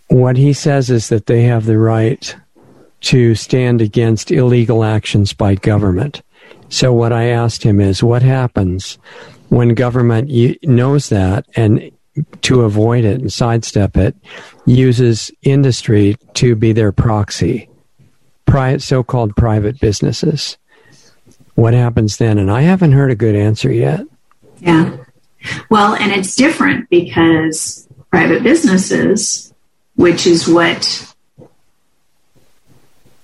[0.09, 2.37] What he says is that they have the right
[3.03, 6.23] to stand against illegal actions by government.
[6.69, 8.99] So what I asked him is, what happens
[9.49, 10.31] when government
[10.63, 11.91] knows that and
[12.43, 14.15] to avoid it and sidestep it,
[14.67, 17.69] uses industry to be their proxy,
[18.47, 20.59] pri- so-called private businesses.
[21.55, 22.39] What happens then?
[22.39, 24.07] And I haven't heard a good answer yet.
[24.61, 24.97] Yeah.
[25.71, 29.53] Well, and it's different because private businesses,
[29.97, 31.15] which is what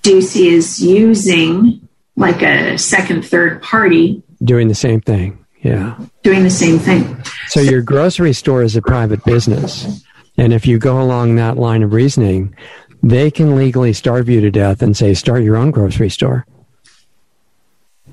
[0.02, 5.44] Ducey is using, like a second, third party, Doing the same thing.
[5.62, 5.98] Yeah.
[6.22, 7.22] doing the same thing.
[7.48, 10.04] So your grocery store is a private business.
[10.36, 12.54] And if you go along that line of reasoning,
[13.02, 16.46] they can legally starve you to death and say, start your own grocery store.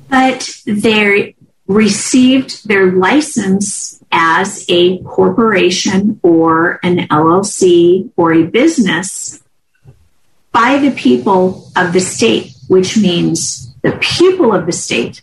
[0.10, 1.36] But they
[1.67, 9.43] received their license as a corporation or an LLC or a business
[10.51, 15.21] by the people of the state, which means the people of the state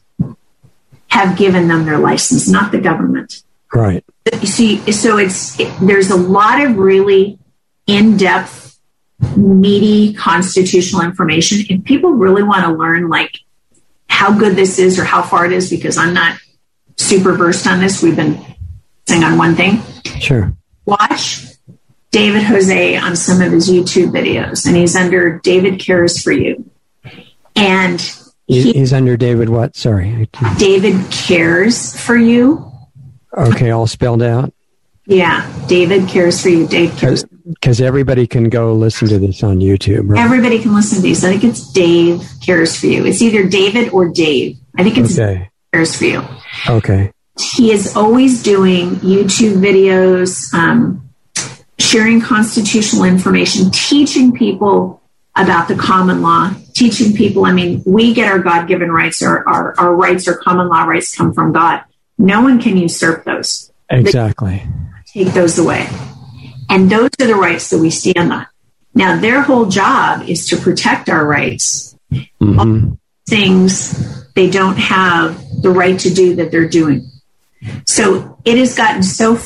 [1.13, 3.43] have given them their license, not the government.
[3.75, 4.03] Right.
[4.41, 7.39] You see, so it's it, there's a lot of really
[7.87, 8.79] in-depth,
[9.37, 11.59] meaty constitutional information.
[11.69, 13.37] If people really want to learn, like
[14.09, 16.39] how good this is or how far it is, because I'm not
[16.97, 18.03] super versed on this.
[18.03, 18.43] We've been
[19.07, 19.83] saying on one thing.
[20.19, 20.57] Sure.
[20.87, 21.45] Watch
[22.11, 26.71] David Jose on some of his YouTube videos, and he's under David Cares for You,
[27.55, 28.01] and
[28.53, 29.75] He- he, He's under David what?
[29.77, 30.29] Sorry.
[30.59, 32.71] David Cares for You.
[33.37, 34.53] Okay, all spelled out.
[35.07, 36.67] Yeah, David Cares for You.
[36.69, 37.25] Dave cares.
[37.49, 40.09] Because everybody can go listen to this on YouTube.
[40.11, 40.21] Right?
[40.25, 41.25] Everybody can listen to these.
[41.25, 43.05] I think it's Dave Cares for You.
[43.05, 44.59] It's either David or Dave.
[44.79, 45.51] I think it's Okay.
[45.73, 46.23] Cares for You.
[46.69, 47.11] Okay.
[47.41, 51.09] he is always doing YouTube videos, um,
[51.81, 55.02] sharing constitutional information, teaching people
[55.35, 57.45] about the common law, teaching people.
[57.47, 60.85] I mean, we get our God given rights, our, our, our rights, our common law
[60.85, 61.83] rights come from God.
[62.19, 64.63] No one can usurp those, Exactly.
[65.07, 65.89] take those away.
[66.69, 68.47] And those are the rights that we stand on.
[68.95, 71.97] Now, their whole job is to protect our rights.
[72.39, 72.93] hmm
[73.29, 77.09] Things they don't have the right to do that they're doing.
[77.87, 79.39] So it has gotten so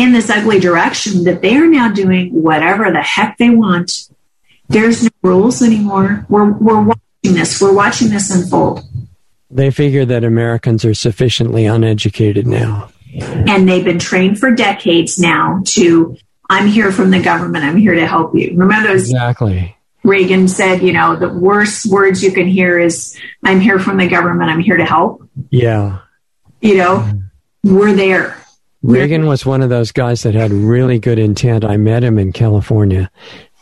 [0.00, 4.08] in this ugly direction that they are now doing whatever the heck they want.
[4.68, 6.24] There's no rules anymore.
[6.30, 7.60] We're, we're watching this.
[7.60, 8.80] We're watching this unfold.
[9.50, 12.90] They figure that Americans are sufficiently uneducated now.
[13.12, 16.16] And they've been trained for decades now to,
[16.48, 17.64] I'm here from the government.
[17.64, 18.56] I'm here to help you.
[18.56, 19.76] Remember those Exactly.
[20.02, 24.08] Reagan said, you know, the worst words you can hear is, I'm here from the
[24.08, 24.50] government.
[24.50, 25.28] I'm here to help.
[25.50, 25.98] Yeah.
[26.62, 27.20] You know,
[27.62, 28.39] we're there.
[28.82, 31.64] Reagan was one of those guys that had really good intent.
[31.64, 33.10] I met him in California.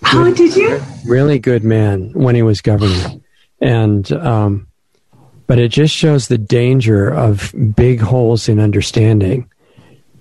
[0.05, 0.81] Oh, did you?
[1.07, 3.21] Really good man when he was governor.
[3.61, 4.69] And, um,
[5.49, 9.51] but it just shows the danger of big holes in understanding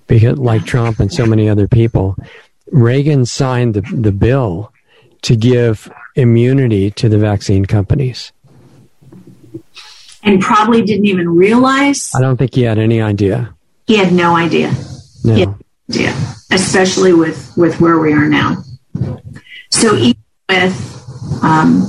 [0.08, 2.16] because like Trump and so many other people,
[2.72, 4.72] Reagan signed the, the bill
[5.22, 8.32] to give immunity to the vaccine companies.
[10.24, 13.54] And probably didn't even realize I don't think he had any idea.
[13.88, 14.72] He had no idea.
[15.24, 15.34] No.
[15.34, 15.54] Yeah.
[15.90, 16.14] idea,
[16.52, 18.62] especially with with where we are now.
[19.70, 21.84] So even with um,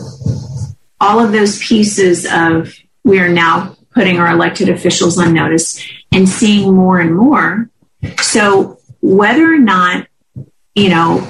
[1.00, 6.28] all of those pieces of we are now putting our elected officials on notice and
[6.28, 7.70] seeing more and more.
[8.22, 10.08] So whether or not,
[10.76, 11.28] you know,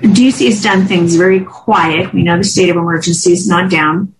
[0.00, 2.12] DC has done things very quiet.
[2.12, 4.14] We know the state of emergency is not down.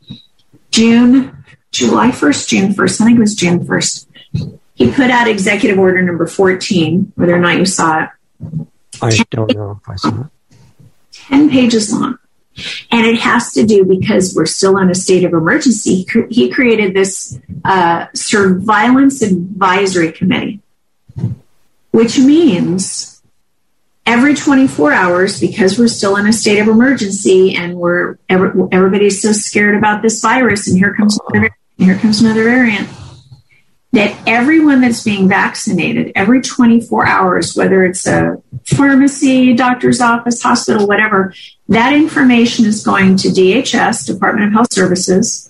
[0.71, 4.07] June, July 1st, June 1st, I think it was June 1st,
[4.79, 8.11] he put out executive order number 14, whether or not you saw it.
[9.03, 10.27] I don't know if I saw it.
[11.13, 12.17] 10 pages long.
[12.93, 16.07] And it has to do because we're still in a state of emergency.
[16.31, 20.61] He created this uh, surveillance advisory committee,
[21.91, 23.21] which means
[24.07, 29.33] every 24 hours, because we're still in a state of emergency and we're everybody's so
[29.33, 32.89] scared about this virus, and here comes another, here comes another variant
[33.93, 40.87] that everyone that's being vaccinated every 24 hours, whether it's a pharmacy, doctor's office, hospital,
[40.87, 41.33] whatever,
[41.69, 45.49] that information is going to DHS, Department of Health Services,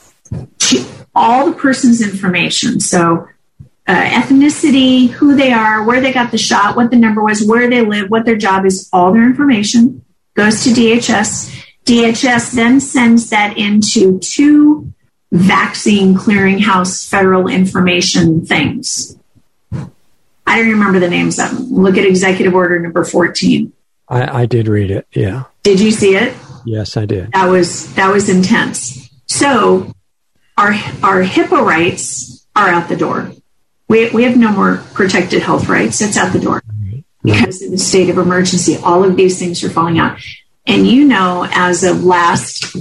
[0.59, 2.79] to all the person's information.
[2.79, 3.27] So,
[3.88, 7.68] uh, ethnicity, who they are, where they got the shot, what the number was, where
[7.68, 11.64] they live, what their job is, all their information goes to DHS.
[11.87, 14.92] DHS then sends that into two
[15.30, 19.16] vaccine clearinghouse federal information things.
[19.72, 21.72] I don't remember the names of them.
[21.72, 23.72] Look at executive order number 14.
[24.08, 25.06] I, I did read it.
[25.12, 25.44] Yeah.
[25.62, 26.34] Did you see it?
[26.64, 27.32] Yes, I did.
[27.32, 29.10] That was that was intense.
[29.26, 29.92] So
[30.56, 33.30] our our HIPAA rights are out the door.
[33.88, 36.00] We, we have no more protected health rights.
[36.00, 36.62] It's out the door
[37.22, 38.76] because of the state of emergency.
[38.76, 40.18] All of these things are falling out.
[40.66, 42.76] And you know, as of last,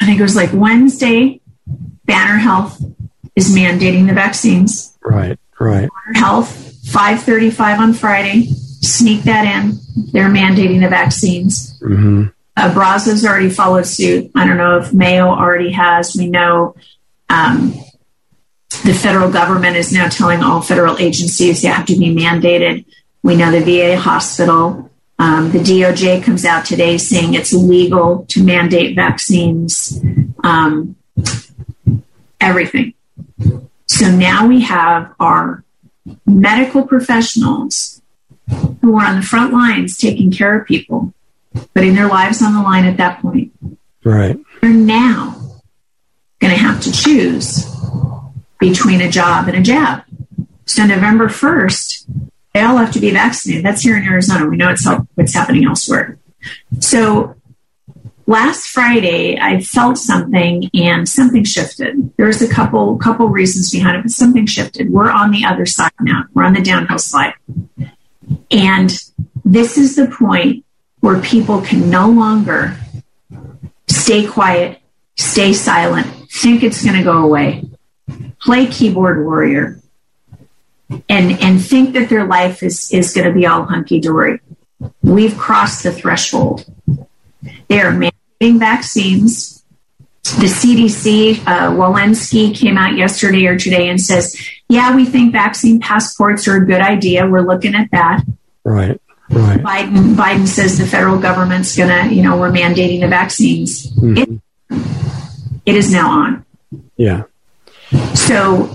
[0.00, 1.40] I think it was like Wednesday,
[2.04, 2.82] Banner Health
[3.36, 4.96] is mandating the vaccines.
[5.02, 5.88] Right, right.
[5.88, 6.50] Banner Health,
[6.86, 8.46] 535 on Friday.
[8.80, 9.78] Sneak that in.
[10.12, 11.78] They're mandating the vaccines.
[11.80, 12.26] Mm-hmm.
[12.74, 14.30] Brazos already followed suit.
[14.34, 16.14] I don't know if Mayo already has.
[16.16, 16.74] We know
[17.28, 17.74] um,
[18.84, 22.84] the federal government is now telling all federal agencies they have to be mandated.
[23.22, 24.90] We know the VA hospital.
[25.18, 30.00] Um, the DOJ comes out today saying it's illegal to mandate vaccines.
[30.42, 30.96] Um,
[32.42, 32.94] everything.
[33.86, 35.64] So now we have our
[36.26, 38.02] medical professionals
[38.80, 41.14] who are on the front lines taking care of people,
[41.74, 43.52] putting their lives on the line at that point.
[44.04, 44.38] Right.
[44.60, 45.60] They're now
[46.40, 47.64] going to have to choose
[48.58, 50.02] between a job and a jab.
[50.66, 53.64] So November 1st, they all have to be vaccinated.
[53.64, 54.46] That's here in Arizona.
[54.46, 56.18] We know it's what's happening elsewhere.
[56.80, 57.36] So
[58.26, 62.12] last Friday, I felt something and something shifted.
[62.16, 64.90] There was a couple couple reasons behind it, but something shifted.
[64.90, 66.24] We're on the other side now.
[66.34, 67.34] We're on the downhill slide.
[68.50, 68.90] And
[69.44, 70.64] this is the point
[71.00, 72.76] where people can no longer
[73.88, 74.80] stay quiet,
[75.16, 77.64] stay silent, think it's going to go away,
[78.40, 79.80] play keyboard warrior,
[81.08, 84.40] and, and think that their life is, is going to be all hunky dory.
[85.02, 86.64] We've crossed the threshold.
[87.72, 89.64] They are mandating vaccines.
[90.24, 94.36] The CDC, uh, Walensky came out yesterday or today and says,
[94.68, 97.26] yeah, we think vaccine passports are a good idea.
[97.26, 98.24] We're looking at that.
[98.62, 99.00] Right.
[99.30, 99.62] Right.
[99.62, 103.90] Biden Biden says the federal government's gonna, you know, we're mandating the vaccines.
[103.96, 104.18] Mm-hmm.
[104.18, 106.44] It, it is now on.
[106.98, 107.22] Yeah.
[108.14, 108.68] So,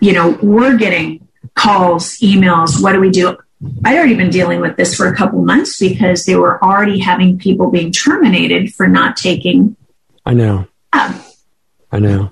[0.00, 2.82] you know, we're getting calls, emails.
[2.82, 3.36] What do we do?
[3.84, 7.38] I'd already been dealing with this for a couple months because they were already having
[7.38, 9.76] people being terminated for not taking.
[10.24, 10.66] I know.
[10.92, 12.30] I know.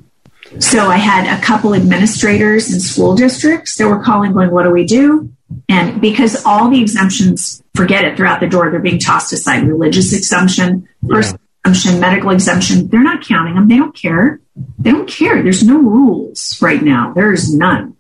[0.59, 4.71] So I had a couple administrators in school districts that were calling, going, "What do
[4.71, 5.31] we do?"
[5.69, 8.71] And because all the exemptions, forget it, they're out the door.
[8.71, 9.67] They're being tossed aside.
[9.67, 11.71] Religious exemption, personal yeah.
[11.71, 12.89] exemption, medical exemption.
[12.89, 13.69] They're not counting them.
[13.69, 14.41] They don't care.
[14.79, 15.43] They don't care.
[15.43, 17.13] There's no rules right now.
[17.15, 17.94] There's none.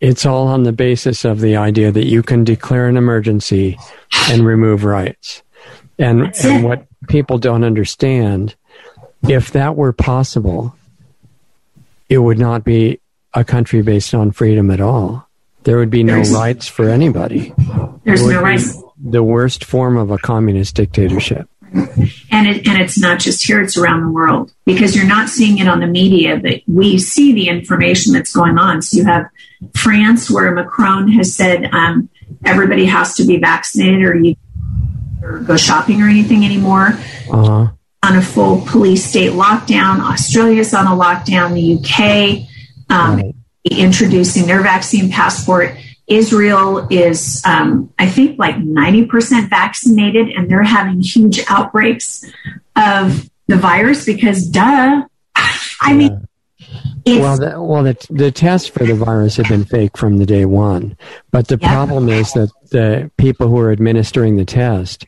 [0.00, 3.78] It's all on the basis of the idea that you can declare an emergency
[4.28, 5.42] and remove rights.
[5.98, 8.54] And, and what people don't understand,
[9.28, 10.76] if that were possible,
[12.08, 13.00] it would not be
[13.32, 15.26] a country based on freedom at all.
[15.64, 17.52] There would be no there's, rights for anybody.
[18.04, 18.80] There's no rights.
[19.02, 21.48] The worst form of a communist dictatorship.
[21.72, 25.58] And it, and it's not just here; it's around the world because you're not seeing
[25.58, 28.82] it on the media, but we see the information that's going on.
[28.82, 29.26] So you have
[29.74, 32.08] France, where Macron has said um,
[32.44, 34.36] everybody has to be vaccinated, or you
[35.22, 36.98] or go shopping or anything anymore.
[37.30, 37.68] Uh-huh.
[38.02, 41.54] On a full police state lockdown, Australia's on a lockdown.
[41.54, 42.48] The UK
[42.88, 43.34] um, right.
[43.70, 45.76] introducing their vaccine passport.
[46.06, 52.24] Israel is, um, I think, like 90% vaccinated, and they're having huge outbreaks
[52.76, 55.02] of the virus because duh.
[55.80, 56.26] I mean,
[57.04, 60.26] it's, Well, the, well, the, the tests for the virus have been fake from the
[60.26, 60.96] day one.
[61.30, 61.72] But the Yeah.
[61.72, 65.06] problem is that the people who are administering the test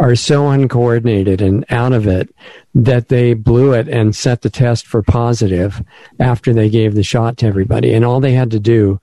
[0.00, 2.34] are so uncoordinated and out of it
[2.74, 5.82] that they blew it and set the test for positive
[6.20, 7.92] after they gave the shot to everybody.
[7.94, 9.00] And all they had to do,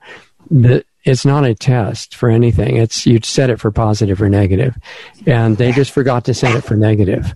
[0.50, 2.76] the, it's not a test for anything.
[2.76, 4.76] It's you set it for positive or negative,
[5.26, 7.34] and they just forgot to set it for negative.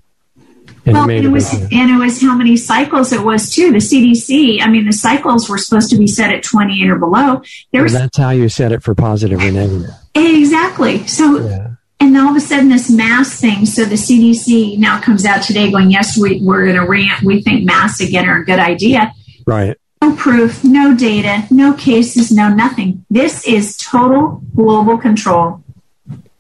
[0.86, 3.70] And well, it it was, and it was how many cycles it was too.
[3.70, 7.42] The CDC, I mean, the cycles were supposed to be set at 28 or below.
[7.72, 9.90] There was That's how you set it for positive or negative.
[10.14, 11.06] exactly.
[11.06, 11.68] So, Yeah.
[12.00, 13.66] and all of a sudden this mass thing.
[13.66, 17.22] So the CDC now comes out today going, yes, we, we're going to rant.
[17.22, 19.12] We think masks again are a good idea.
[19.46, 19.76] Right.
[20.02, 23.04] No proof, no data, no cases, no nothing.
[23.10, 25.62] This is total global control.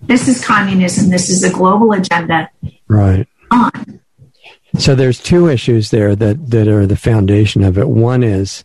[0.00, 1.10] This is communism.
[1.10, 2.48] This is a global agenda
[2.88, 3.28] Right.
[3.50, 4.00] on.
[4.78, 7.88] So there's two issues there that, that are the foundation of it.
[7.88, 8.64] One is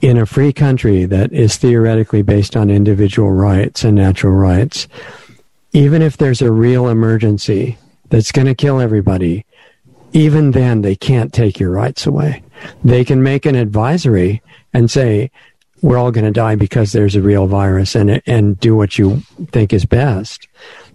[0.00, 4.88] in a free country that is theoretically based on individual rights and natural rights,
[5.72, 9.44] even if there's a real emergency that's going to kill everybody,
[10.12, 12.42] even then they can't take your rights away.
[12.84, 14.42] They can make an advisory
[14.72, 15.30] and say,
[15.82, 19.20] we're all going to die because there's a real virus and, and do what you
[19.50, 20.46] think is best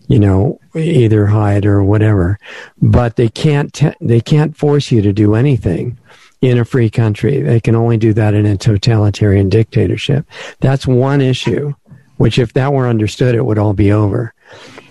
[0.08, 2.38] you know, either hide or whatever.
[2.82, 5.98] But they can't te- they can't force you to do anything
[6.42, 7.42] in a free country.
[7.42, 10.26] They can only do that in a totalitarian dictatorship.
[10.60, 11.74] That's one issue.
[12.18, 14.34] Which, if that were understood, it would all be over.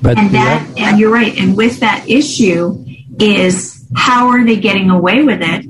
[0.03, 1.35] But And that, and you're right.
[1.39, 2.85] And with that issue
[3.18, 5.64] is how are they getting away with it?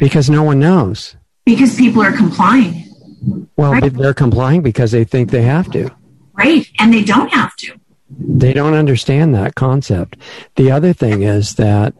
[0.00, 1.14] Because no one knows.
[1.46, 2.86] Because people are complying,
[3.56, 3.92] Well, Right.
[3.92, 5.90] they're complying because they think they have to.
[6.34, 6.66] right?
[6.78, 7.72] And they don't have to.
[8.18, 10.16] They don't understand that concept.
[10.56, 11.92] The other thing is that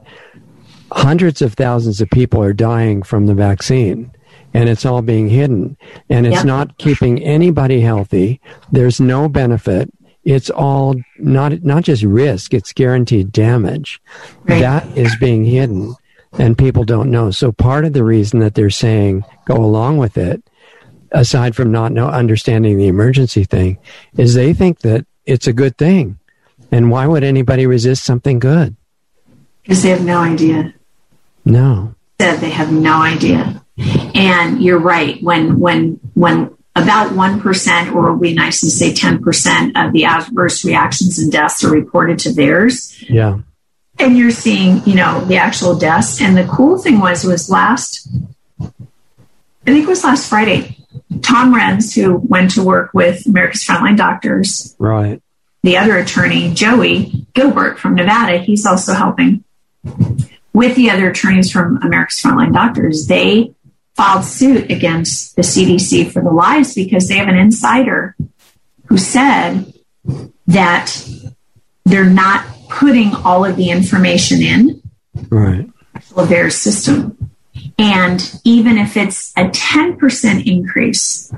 [0.92, 4.10] hundreds of thousands of people are dying from the vaccine
[4.54, 5.76] and it's all being hidden
[6.08, 6.44] and it's Yep.
[6.46, 8.40] not keeping anybody healthy.
[8.72, 9.90] There's no benefit.
[10.24, 14.00] It's all not not just risk, it's guaranteed damage.
[14.48, 14.60] Right.
[14.60, 15.94] That is being hidden
[16.38, 17.30] and people don't know.
[17.30, 20.42] So part of the reason that they're saying go along with it
[21.12, 23.78] aside from not know, understanding the emergency thing
[24.16, 26.18] is they think that it's a good thing.
[26.70, 28.76] And why would anybody resist something good?
[29.62, 30.72] Because they have no idea.
[31.44, 31.94] No.
[32.20, 33.64] Said they have no idea.
[34.14, 35.22] And you're right.
[35.22, 39.92] When when when about one percent, or we'd be nice to say ten percent of
[39.92, 43.38] the adverse reactions and deaths are reported to VAERS, Yeah.
[44.00, 46.20] And you're seeing, you know, the actual deaths.
[46.20, 48.08] And the cool thing was, was last,
[48.60, 48.66] I
[49.64, 50.76] think it was last Friday,
[51.22, 55.22] Tom Renz, who went to work with America's Frontline Doctors, Right.
[55.62, 59.44] the other attorney, Joey Gilbert from Nevada, he's also helping
[60.52, 63.06] with the other attorneys from America's Frontline Doctors.
[63.06, 63.54] They
[63.94, 68.16] filed suit against the CDC for the lies because they have an insider
[68.86, 69.72] who said
[70.46, 71.06] that
[71.84, 74.82] they're not putting all of the information in
[75.28, 75.68] Right.
[76.14, 77.30] VAERS system.
[77.78, 81.32] And even if it's a 10% increase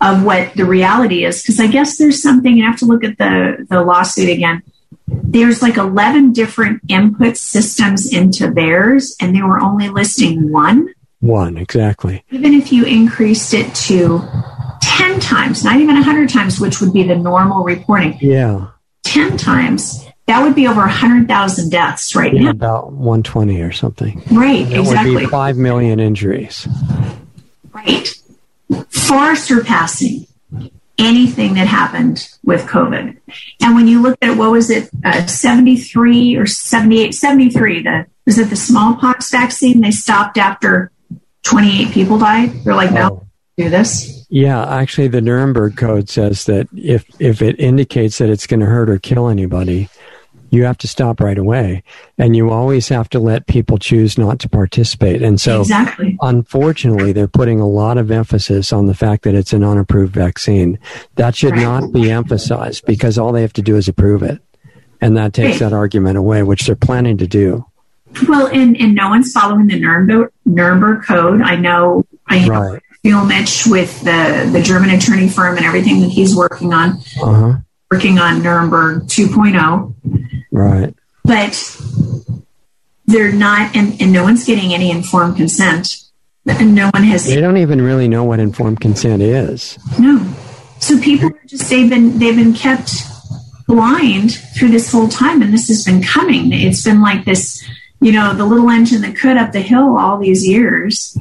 [0.00, 3.18] of what the reality is, because I guess there's something, you have to look at
[3.18, 4.62] the, the lawsuit again.
[5.06, 10.88] There's like 11 different input systems into VAERS, and they were only listing one.
[11.20, 12.22] One, exactly.
[12.30, 14.20] Even if you increased it to
[14.82, 18.68] 10 times, not even 100 times, which would be the normal reporting, Yeah.
[19.04, 22.50] 10 times, that would be over 100,000 deaths right yeah now.
[22.50, 24.22] about 120 or something.
[24.30, 25.14] Right, That exactly.
[25.14, 26.66] would be 5 million injuries.
[27.72, 28.14] Right.
[28.88, 30.26] Far surpassing
[30.96, 33.18] anything that happened with COVID.
[33.60, 38.38] And when you look at what was it, uh, 73 or 78, 73, the, was
[38.38, 39.80] it the smallpox vaccine?
[39.80, 40.90] They stopped after
[41.42, 42.52] 28 people died.
[42.64, 43.26] They're like, no, Oh.
[43.56, 44.24] do this.
[44.30, 48.66] Yeah, actually, the Nuremberg Code says that if, if it indicates that it's going to
[48.66, 49.88] hurt or kill anybody,
[50.54, 51.82] you have to stop right away.
[52.16, 55.22] And you always have to let people choose not to participate.
[55.22, 56.16] And so, exactly.
[56.22, 60.78] unfortunately, they're putting a lot of emphasis on the fact that it's an unapproved vaccine.
[61.16, 64.40] That should not be emphasized because all they have to do is approve it.
[65.00, 67.66] And that takes that argument away, which they're planning to do.
[68.28, 71.42] Well, and, and no one's following the Nuremberg, Nuremberg Code.
[71.42, 72.82] I know, I know Right.
[73.04, 77.52] Fuellmich with the, the German attorney firm and everything that he's working on, Uh huh.
[77.94, 79.94] Working on Nuremberg 2.0.
[80.50, 80.94] Right.
[81.24, 81.80] but
[83.06, 85.96] they're not and, and no one's getting any informed consent
[86.46, 89.78] and no one has They don't even really know what informed consent is.
[89.98, 90.24] no
[90.80, 92.92] so people are just they've been they've been kept
[93.66, 97.64] blind through this whole time and this has been coming it's been like this
[98.04, 101.16] you know, the little engine that could up the hill all these years.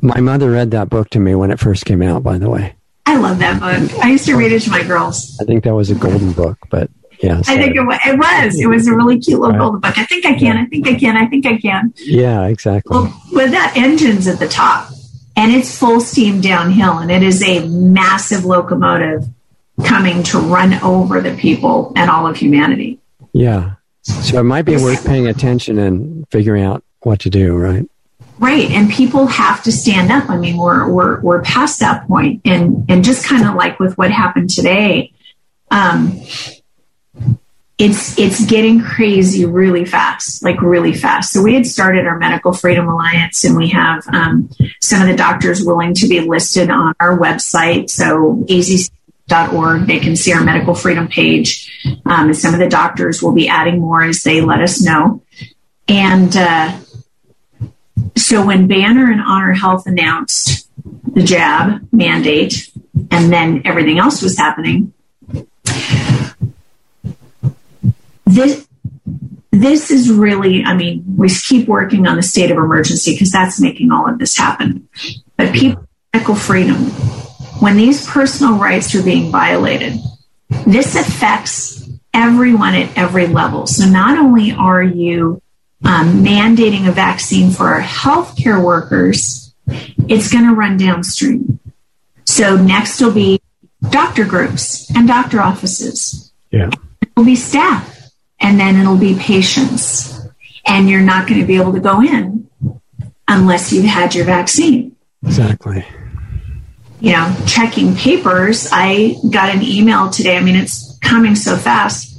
[0.00, 2.74] My mother read that book to me when it first came out, by the way.
[3.06, 3.98] I love that book.
[4.02, 5.38] I used to read it to my girls.
[5.40, 6.90] I think that was a golden book, but
[7.20, 7.40] yeah.
[7.46, 8.60] I think it was, it was.
[8.60, 9.58] It was a really cute little right.
[9.58, 9.98] golden book.
[9.98, 10.56] I think I can.
[10.56, 11.16] I think I can.
[11.16, 11.92] I think I can.
[11.96, 12.96] Yeah, exactly.
[12.96, 14.90] Well, with that engine's at the top
[15.36, 19.26] and it's full steam downhill and it is a massive locomotive
[19.84, 23.00] coming to run over the people and all of humanity.
[23.32, 23.74] Yeah.
[24.02, 27.88] So it might be worth paying attention and figuring out what to do, right?
[28.38, 28.70] Right.
[28.70, 30.28] And people have to stand up.
[30.28, 32.42] I mean, we're we're we're past that point.
[32.44, 35.12] And and just kind of like with what happened today,
[35.70, 36.20] um,
[37.78, 41.32] it's it's getting crazy really fast, like really fast.
[41.32, 45.16] So we had started our Medical Freedom Alliance, and we have um, some of the
[45.16, 47.90] doctors willing to be listed on our website.
[47.90, 53.22] So azc.org, they can see our medical freedom page, um, and some of the doctors
[53.22, 55.22] will be adding more as they let us know.
[55.88, 56.78] And uh,
[58.16, 60.68] so when Banner and Honor Health announced
[61.12, 62.70] the jab mandate,
[63.10, 64.92] and then everything else was happening
[68.34, 68.66] this
[69.50, 73.60] this is really, I mean, we keep working on the state of emergency because that's
[73.60, 74.88] making all of this happen.
[75.36, 76.74] But people, medical freedom,
[77.60, 79.94] when these personal rights are being violated,
[80.66, 83.68] this affects everyone at every level.
[83.68, 85.40] So not only are you
[85.84, 89.54] um, mandating a vaccine for our healthcare workers,
[90.08, 91.60] it's going to run downstream.
[92.24, 93.40] So next will be
[93.90, 96.32] doctor groups and doctor offices.
[96.50, 96.70] Yeah.
[97.02, 98.10] It will be staff
[98.40, 100.20] and then it'll be patients.
[100.66, 102.48] And you're not going to be able to go in
[103.28, 104.96] unless you've had your vaccine.
[105.22, 105.84] Exactly.
[107.00, 108.68] You know, checking papers.
[108.72, 110.38] I got an email today.
[110.38, 112.18] I mean, it's coming so fast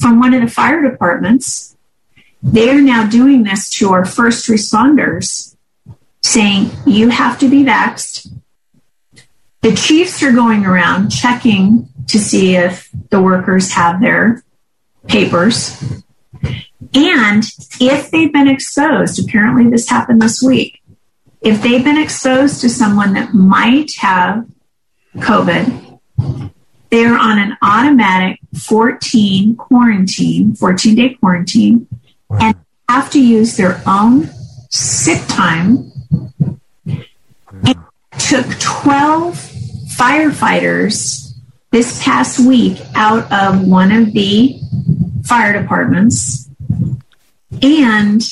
[0.00, 1.76] from one of the fire departments.
[2.42, 5.56] They are now doing this to our first responders,
[6.22, 8.32] saying, you have to be vaxxed.
[9.62, 14.42] The chiefs are going around checking to see if the workers have their
[15.08, 15.82] papers.
[16.94, 17.44] And
[17.80, 20.80] if they've been exposed, apparently this happened this week,
[21.40, 24.46] if they've been exposed to someone that might have
[25.16, 26.50] COVID,
[26.90, 31.86] they're on an automatic 14 quarantine, 14 day quarantine.
[32.30, 32.56] And
[32.88, 34.28] have to use their own
[34.70, 35.90] sick time.
[36.86, 37.76] It
[38.18, 39.34] took 12
[39.96, 41.32] firefighters
[41.70, 44.58] this past week out of one of the
[45.24, 46.48] fire departments.
[47.62, 48.22] And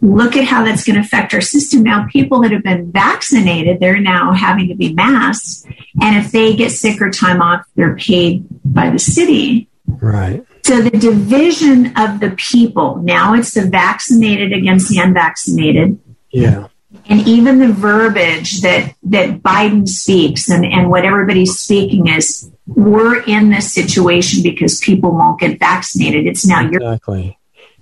[0.00, 1.82] look at how that's going to affect our system.
[1.82, 5.66] Now people that have been vaccinated they're now having to be masked.
[6.00, 9.68] And if they get sick or time off they're paid by the city.
[9.86, 15.98] Right so the division of the people now it's the vaccinated against the unvaccinated
[16.30, 16.68] yeah
[17.06, 23.22] and even the verbiage that that Biden speaks and, and what everybody's speaking is we're
[23.22, 26.26] in this situation because people won't get vaccinated.
[26.26, 27.38] It's now your exactly.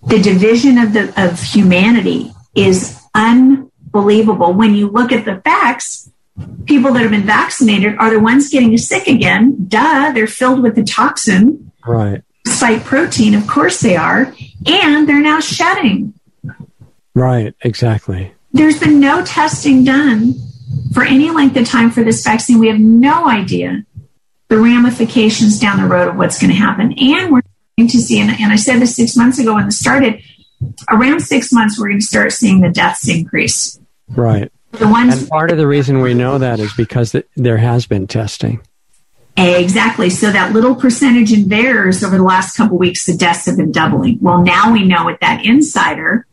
[0.07, 4.53] the division of the of humanity is unbelievable.
[4.55, 6.11] When you look at the facts,
[6.65, 9.67] people that have been vaccinated are the ones getting sick again.
[9.69, 11.73] Duh, they're filled with the toxin.
[11.87, 12.23] Right.
[12.47, 14.35] Spike protein, of course they are,
[14.67, 16.15] and they're now shedding.
[17.15, 18.33] Right, exactly.
[18.53, 20.35] There's been no testing done
[20.93, 22.59] for any length of time for this vaccine.
[22.59, 23.85] We have no idea
[24.49, 26.93] the ramifications down the road of what's going to happen.
[26.99, 27.43] And we're
[27.79, 30.23] going to see, and, and I said this six months ago when this started,
[30.91, 33.79] around six months, we're going to start seeing the deaths increase.
[34.09, 34.53] Right.
[34.73, 38.07] The ones and part of the reason we know that is because there has been
[38.07, 38.61] testing.
[39.37, 40.11] Exactly.
[40.11, 43.73] So that little percentage in VAERS over the last couple weeks, the deaths have been
[43.73, 44.19] doubling.
[44.21, 46.27] Well, now we know with that insider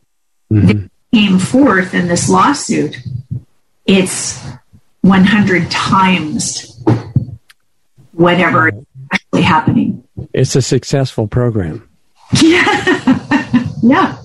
[0.51, 2.97] mm-hmm came forth in this lawsuit,
[3.85, 4.43] it's
[5.01, 6.79] 100 times
[8.11, 10.03] whatever is actually happening.
[10.33, 11.87] It's a successful program.
[12.41, 13.63] Yeah.
[13.81, 14.17] yeah.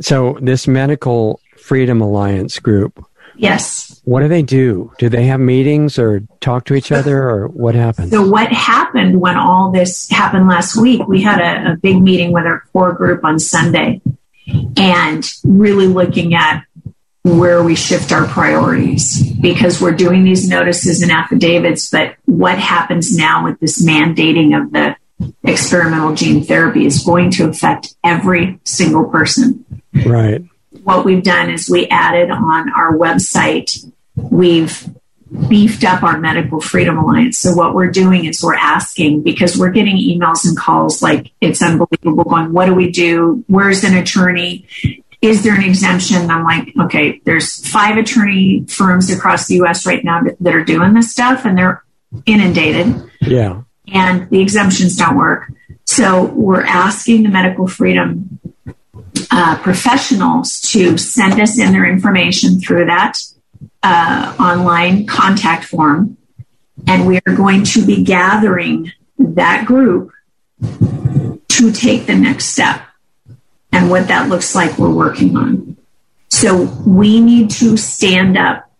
[0.00, 3.04] So, this Medical Freedom Alliance group.
[3.36, 3.89] Yes.
[4.04, 4.92] What do they do?
[4.98, 8.10] Do they have meetings or talk to each other or what happens?
[8.10, 11.06] So, what happened when all this happened last week?
[11.06, 14.00] We had a, a big meeting with our core group on Sunday
[14.76, 16.64] and really looking at
[17.22, 23.14] where we shift our priorities because we're doing these notices and affidavits, but what happens
[23.14, 24.96] now with this mandating of the
[25.44, 29.64] experimental gene therapy is going to affect every single person.
[30.06, 30.42] Right.
[30.90, 34.88] What we've done is we added on our website, we've
[35.48, 37.38] beefed up our Medical Freedom Alliance.
[37.38, 41.62] So what we're doing is we're asking because we're getting emails and calls like it's
[41.62, 43.44] unbelievable going, what do we do?
[43.46, 44.66] Where's an attorney?
[45.22, 46.28] Is there an exemption?
[46.28, 50.94] I'm like, okay, there's five attorney firms across the US right now that are doing
[50.94, 51.84] this stuff and they're
[52.26, 53.08] inundated.
[53.20, 53.62] Yeah.
[53.92, 55.52] And the exemptions don't work.
[55.84, 58.39] So we're asking the medical freedom
[59.30, 63.18] uh, professionals to send us in their information through that
[63.82, 66.16] uh, online contact form.
[66.86, 70.12] And we are going to be gathering that group
[70.60, 72.82] to take the next step.
[73.72, 75.76] And what that looks like, we're working on.
[76.28, 78.70] So we need to stand up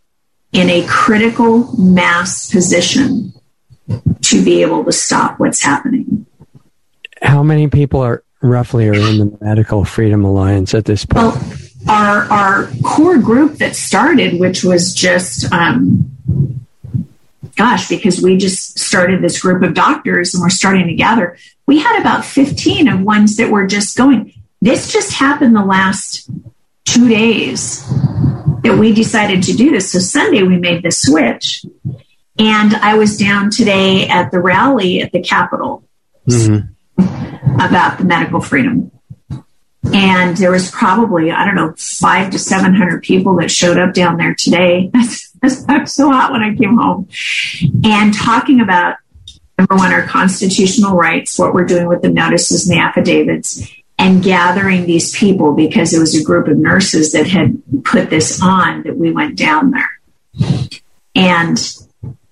[0.52, 3.32] in a critical mass position
[4.22, 6.26] to be able to stop what's happening.
[7.22, 11.34] How many people are roughly are in the Medical Freedom Alliance at this point?
[11.34, 11.42] Well,
[11.88, 16.10] our our core group that started, which was just um,
[17.56, 21.36] gosh, because we just started this group of doctors and we're starting to gather.
[21.66, 24.32] We had about 15 of ones that were just going.
[24.60, 26.28] This just happened the last
[26.84, 27.86] two days
[28.62, 29.92] that we decided to do this.
[29.92, 31.64] So Sunday we made the switch.
[32.38, 35.84] And I was down today at the rally at the Capitol
[36.26, 37.29] mm-hmm.
[37.54, 38.90] About the medical freedom.
[39.92, 43.94] And there was probably I don't know five to seven hundred people that showed up
[43.94, 44.90] down there today.
[45.42, 47.08] was so hot when I came home,
[47.84, 48.96] and talking about
[49.58, 54.22] number one our constitutional rights, what we're doing with the notices and the affidavits, and
[54.22, 58.82] gathering these people because it was a group of nurses that had put this on
[58.82, 60.00] that we went down there,
[61.14, 61.74] and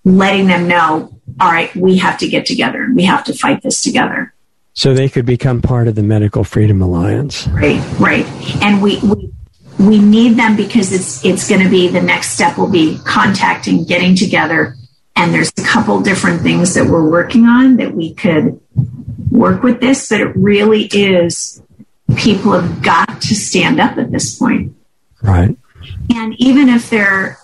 [0.05, 2.85] letting them know, all right, we have to get together.
[2.85, 4.35] And we have to fight this together
[4.79, 7.49] so they could become part of the Medical Freedom Alliance.
[7.49, 8.25] Right, right.
[8.63, 9.33] And we, we
[9.77, 13.83] we need them because it's it's going to be the next step will be contacting,
[13.83, 14.77] getting together,
[15.17, 18.61] and there's a couple different things that we're working on that we could
[19.33, 21.61] work with this, but it really is
[22.15, 24.77] people have got to stand up at this point.
[25.21, 25.57] Right.
[26.15, 27.37] And even if they're,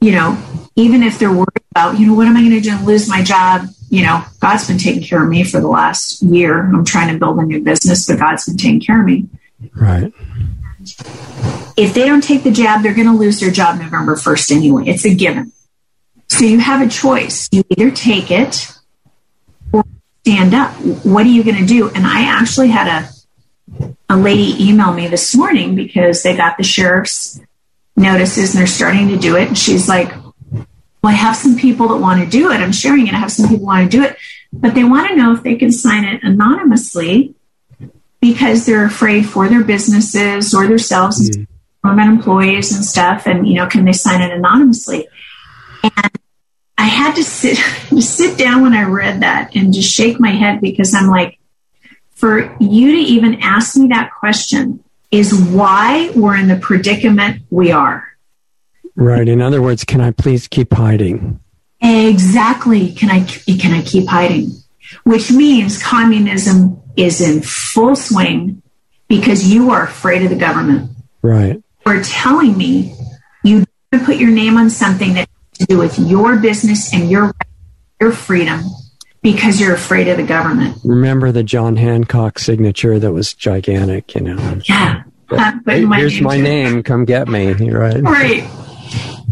[0.00, 0.36] you know,
[0.74, 2.76] even if they're worried about, you know, what am I going to do?
[2.84, 3.68] Lose my job?
[3.90, 6.64] You know, God's been taking care of me for the last year.
[6.64, 9.28] I'm trying to build a new business, but God's been taking care of me.
[9.74, 10.12] Right.
[11.76, 14.84] If they don't take the jab, they're going to lose their job November 1st anyway.
[14.86, 15.52] It's a given.
[16.28, 17.48] So you have a choice.
[17.50, 18.72] You either take it
[19.72, 19.84] or
[20.22, 20.72] stand up.
[21.04, 21.88] What are you going to do?
[21.90, 26.62] And I actually had a, a lady email me this morning because they got the
[26.62, 27.40] sheriff's
[27.96, 29.48] notices and they're starting to do it.
[29.48, 30.12] And she's like,
[31.02, 32.60] well, I have some people that want to do it.
[32.60, 33.14] I'm sharing it.
[33.14, 34.16] I have some people want to do it,
[34.52, 37.34] but they want to know if they can sign it anonymously
[38.20, 41.44] because they're afraid for their businesses or themselves, mm-hmm.
[41.82, 43.26] government employees and stuff.
[43.26, 45.08] And you know, can they sign it anonymously?
[45.82, 46.10] And
[46.76, 47.56] I had to sit
[47.88, 51.38] to sit down when I read that and just shake my head because I'm like,
[52.12, 57.72] for you to even ask me that question is why we're in the predicament we
[57.72, 58.09] are.
[59.00, 59.26] Right.
[59.26, 61.40] In other words, can I please keep hiding?
[61.80, 62.92] Exactly.
[62.92, 64.50] Can I can I keep hiding?
[65.04, 68.62] Which means communism is in full swing
[69.08, 70.90] because you are afraid of the government.
[71.22, 71.62] Right.
[71.86, 72.94] Or telling me
[73.42, 73.64] you
[74.04, 77.32] put your name on something that has to do with your business and your
[78.00, 78.60] your freedom
[79.22, 80.76] because you're afraid of the government.
[80.84, 84.60] Remember the John Hancock signature that was gigantic, you know.
[84.64, 85.04] Yeah.
[85.64, 86.82] Hey, my here's my name.
[86.82, 87.52] Come get me.
[87.52, 88.02] Right.
[88.02, 88.50] Right.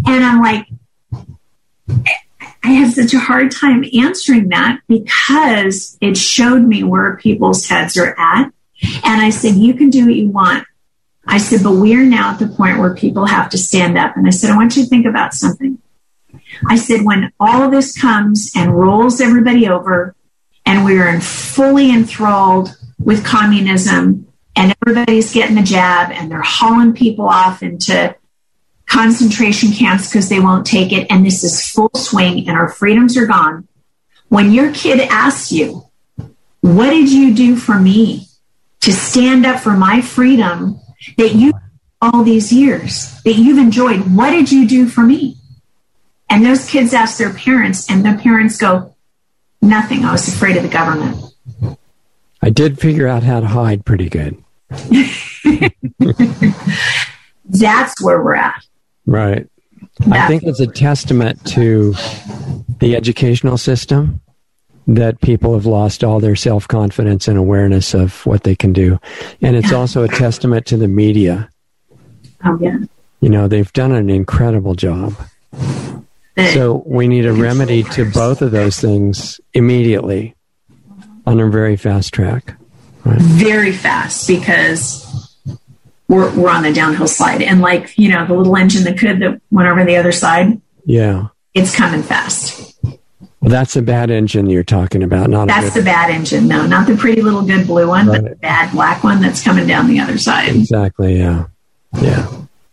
[0.07, 0.66] And I'm like,
[2.62, 7.96] I had such a hard time answering that because it showed me where people's heads
[7.96, 8.53] are at.
[9.05, 10.66] And I said, You can do what you want.
[11.26, 14.16] I said, But we are now at the point where people have to stand up.
[14.16, 15.78] And I said, I want you to think about something.
[16.66, 20.14] I said, When all of this comes and rolls everybody over,
[20.66, 26.92] and we are fully enthralled with communism, and everybody's getting the jab, and they're hauling
[26.92, 28.14] people off into
[28.89, 31.07] concentration camps because they won't take it.
[31.11, 33.68] And this is full swing and our freedoms are gone.
[34.28, 35.84] When your kid asks you,
[36.61, 38.26] what did you do for me
[38.80, 40.80] to stand up for my freedom
[41.16, 41.53] that you
[42.01, 44.14] all these years that you've enjoyed?
[44.14, 45.36] What did you do for me?
[46.30, 48.95] And those kids ask their parents and the parents go,
[49.62, 50.05] nothing.
[50.05, 51.24] I was afraid of the government.
[52.43, 54.43] I did figure out how to hide pretty good.
[57.45, 58.67] That's where we're at.
[59.09, 59.48] Right.
[60.11, 61.94] I think it's a testament to
[62.78, 64.20] the educational system
[64.86, 69.00] that people have lost all their self confidence and awareness of what they can do.
[69.40, 69.78] And it's yeah.
[69.78, 71.48] also a testament to the media.
[72.44, 72.78] Oh, yeah.
[73.20, 75.14] You know, they've done an incredible job.
[76.52, 80.36] so we need a remedy to both of those things immediately
[81.26, 82.54] on a very fast track.
[83.04, 83.20] Right?
[83.20, 85.07] Very fast because
[86.09, 87.42] we're, we're on the downhill slide.
[87.42, 90.61] And like, you know, the little engine that could that went over the other side.
[90.84, 91.28] Yeah.
[91.54, 92.74] It's coming fast.
[93.40, 96.48] Well, that's a bad engine you're talking about, not that's the bad engine.
[96.48, 98.22] No, not the pretty little good blue one, right.
[98.22, 100.56] but the bad black one that's coming down the other side.
[100.56, 101.18] Exactly.
[101.18, 101.46] Yeah.
[102.00, 102.26] Yeah.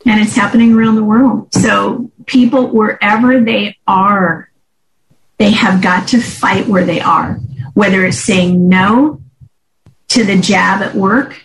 [0.08, 1.54] And it's happening around the world.
[1.54, 4.50] So people, wherever they are,
[5.38, 7.36] they have got to fight where they are,
[7.74, 9.22] whether it's saying no
[10.10, 11.40] to the jab at work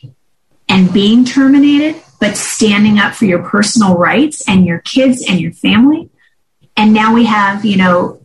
[0.70, 5.52] and being terminated, but standing up for your personal rights and your kids and your
[5.52, 6.08] family.
[6.76, 8.24] And now we have, you know,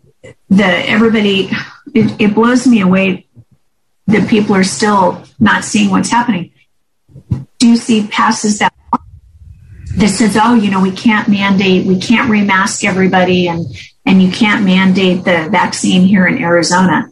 [0.50, 1.50] the everybody,
[1.94, 3.28] it, it blows me away
[4.08, 6.54] that people are still not seeing what's happening.
[7.60, 8.72] Ducey passes that
[9.98, 13.66] that says, oh, you know, we can't mandate, we can't remask everybody and,
[14.06, 17.10] and you can't mandate the vaccine here in Arizona.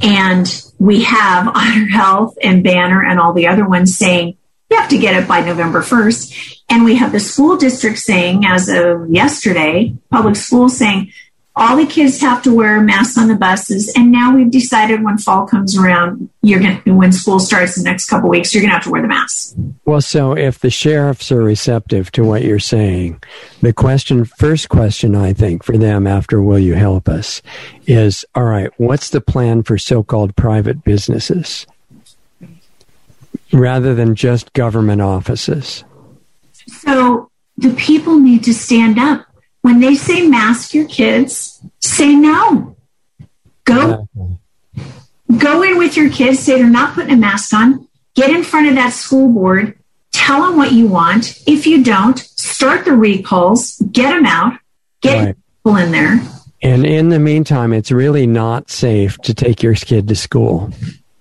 [0.00, 4.38] And we have Honor Health and Banner and all the other ones saying,
[4.76, 6.62] have to get it by November 1st.
[6.68, 11.12] And we have the school district saying, as of yesterday, public schools saying,
[11.56, 13.92] all the kids have to wear masks on the buses.
[13.96, 18.08] And now we've decided when fall comes around, you're going when school starts the next
[18.08, 19.54] couple weeks, you're going to have to wear the mask.
[19.84, 23.22] Well, so if the sheriffs are receptive to what you're saying,
[23.62, 27.40] the question, first question, I think for them after will you help us
[27.86, 31.66] is, all right, what's the plan for so-called private businesses?
[33.54, 35.84] Rather than just government offices?
[36.66, 39.26] So the people need to stand up.
[39.62, 42.76] When they say mask your kids, say no.
[43.64, 44.08] Go
[45.38, 48.68] go in with your kids, say they're not putting a mask on, get in front
[48.68, 49.78] of that school board,
[50.12, 51.42] tell them what you want.
[51.46, 54.58] If you don't, start the recalls, get them out,
[55.00, 55.36] get right.
[55.56, 56.20] people in there.
[56.62, 60.70] And in the meantime, it's really not safe to take your kid to school.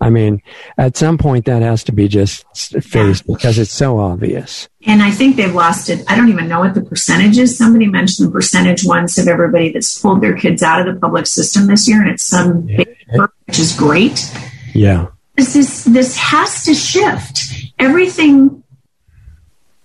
[0.04, 0.41] I mean,
[0.78, 2.45] at some point that has to be just
[2.84, 3.36] faced yeah.
[3.36, 4.68] because it's so obvious.
[4.86, 6.04] And I think they've lost it.
[6.10, 7.58] I don't even know what the percentage is.
[7.58, 11.26] Somebody mentioned the percentage once of everybody that's pulled their kids out of the public
[11.26, 12.78] system this year, and it's some yeah.
[12.78, 14.30] big number, which is great.
[14.74, 15.08] Yeah.
[15.38, 17.72] This is, this has to shift.
[17.80, 18.64] Everything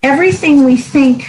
[0.03, 1.27] everything we think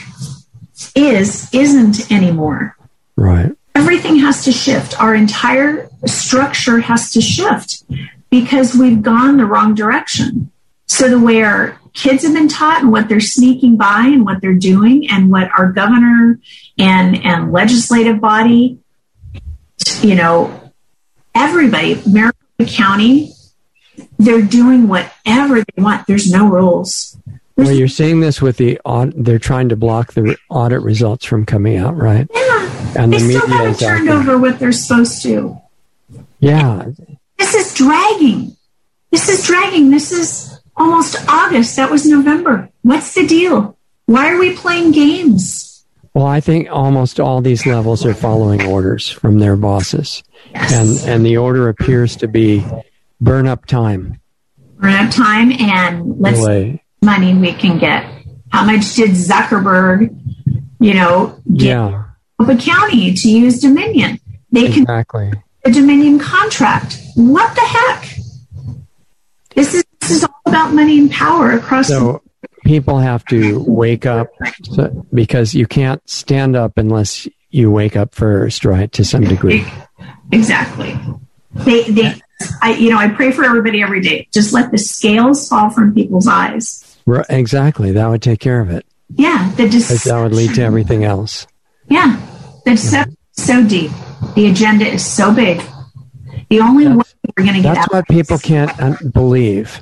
[0.95, 2.75] is isn't anymore.
[3.15, 3.51] Right.
[3.75, 4.99] Everything has to shift.
[4.99, 7.83] Our entire structure has to shift
[8.29, 10.51] because we've gone the wrong direction.
[10.87, 14.41] So the way our kids have been taught and what they're sneaking by and what
[14.41, 16.39] they're doing and what our governor
[16.77, 18.79] and, and legislative body,
[20.01, 20.71] you know,
[21.35, 23.33] everybody, Maricopa County,
[24.17, 26.07] they're doing whatever they want.
[26.07, 27.17] There's no rules.
[27.55, 29.23] Well, you're seeing this with the audit.
[29.23, 32.27] They're trying to block the audit results from coming out, right?
[32.33, 35.57] Yeah, and they the still haven't turned over what they're supposed to.
[36.39, 36.85] Yeah,
[37.39, 38.55] this is dragging.
[39.11, 39.89] This is dragging.
[39.89, 41.75] This is almost August.
[41.77, 42.69] That was November.
[42.83, 43.77] What's the deal?
[44.05, 45.85] Why are we playing games?
[46.13, 50.23] Well, I think almost all these levels are following orders from their bosses.
[50.51, 50.73] Yes.
[50.73, 52.65] And and the order appears to be
[53.21, 54.19] burn up time.
[54.79, 56.83] Burn up time and let's Delay.
[57.01, 58.05] money we can get.
[58.51, 60.09] How much did Zuckerberg,
[60.79, 62.05] you know, get yeah.
[62.39, 64.19] a county to use Dominion?
[64.51, 65.29] They exactly.
[65.31, 66.99] can a Dominion contract.
[67.15, 68.17] What the heck?
[69.55, 71.87] This is this is all about money and power across.
[71.87, 74.27] So the- people have to wake up
[74.63, 78.91] so, because you can't stand up unless you wake up first, right?
[78.93, 79.65] To some degree.
[80.31, 80.97] Exactly.
[81.53, 82.21] They they.
[82.61, 84.27] I you know I pray for everybody every day.
[84.31, 86.85] Just let the scales fall from people's eyes.
[87.29, 87.91] Exactly.
[87.91, 88.85] That would take care of it.
[89.15, 89.51] Yeah.
[89.57, 90.11] The deception.
[90.11, 91.47] That would lead to everything else.
[91.89, 92.19] Yeah.
[92.65, 93.91] The deception so deep.
[94.35, 95.61] The agenda is so big.
[96.49, 99.81] The only that's, way we're going to get That's what people can't believe.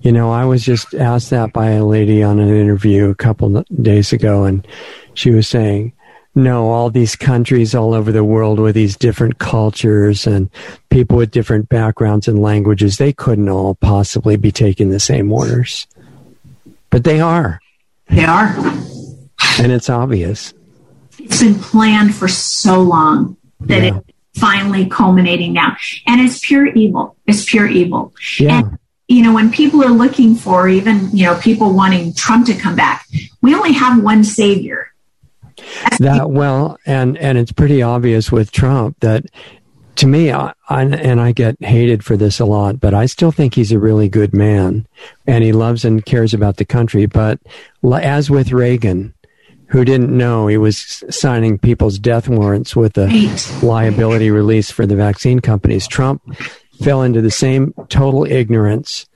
[0.00, 3.64] You know, I was just asked that by a lady on an interview a couple
[3.82, 4.66] days ago, and
[5.14, 5.92] she was saying,
[6.34, 10.48] no, all these countries all over the world with these different cultures and
[10.88, 15.86] people with different backgrounds and languages, they couldn't all possibly be taking the same orders.
[16.90, 17.60] But they are.
[18.08, 18.54] They are.
[19.58, 20.54] And it's obvious.
[21.18, 23.98] It's been planned for so long that yeah.
[23.98, 25.76] it's finally culminating now.
[26.06, 27.16] And it's pure evil.
[27.26, 28.14] It's pure evil.
[28.38, 28.60] Yeah.
[28.60, 32.54] And, you know, when people are looking for even, you know, people wanting Trump to
[32.54, 33.06] come back,
[33.40, 34.92] we only have one savior.
[35.98, 39.24] that well, and and it's pretty obvious with Trump that
[39.96, 43.32] to me, I, I, and I get hated for this a lot, but I still
[43.32, 44.86] think he's a really good man,
[45.26, 47.06] and he loves and cares about the country.
[47.06, 47.40] But
[47.82, 49.12] as with Reagan,
[49.68, 53.62] who didn't know he was signing people's death warrants with a Right.
[53.62, 55.86] liability release for the vaccine companies.
[55.86, 56.22] Trump
[56.82, 59.06] fell into the same total ignorance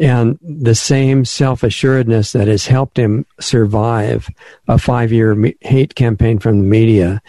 [0.00, 4.28] and the same self assuredness that has helped him survive
[4.68, 7.20] a five year me- hate campaign from the media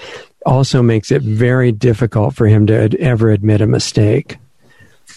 [0.46, 4.38] also makes it very difficult for him to ad- ever admit a mistake.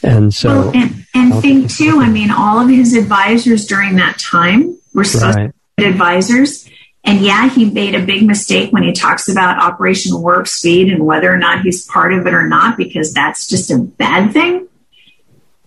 [0.02, 4.18] And so, Well, and, and think too, I mean, all of his advisors during that
[4.18, 6.68] time were right, advisors.
[7.05, 11.05] And yeah, he made a big mistake when he talks about Operation Warp Speed and
[11.05, 14.68] whether or not he's part of it or not, because that's just a bad thing.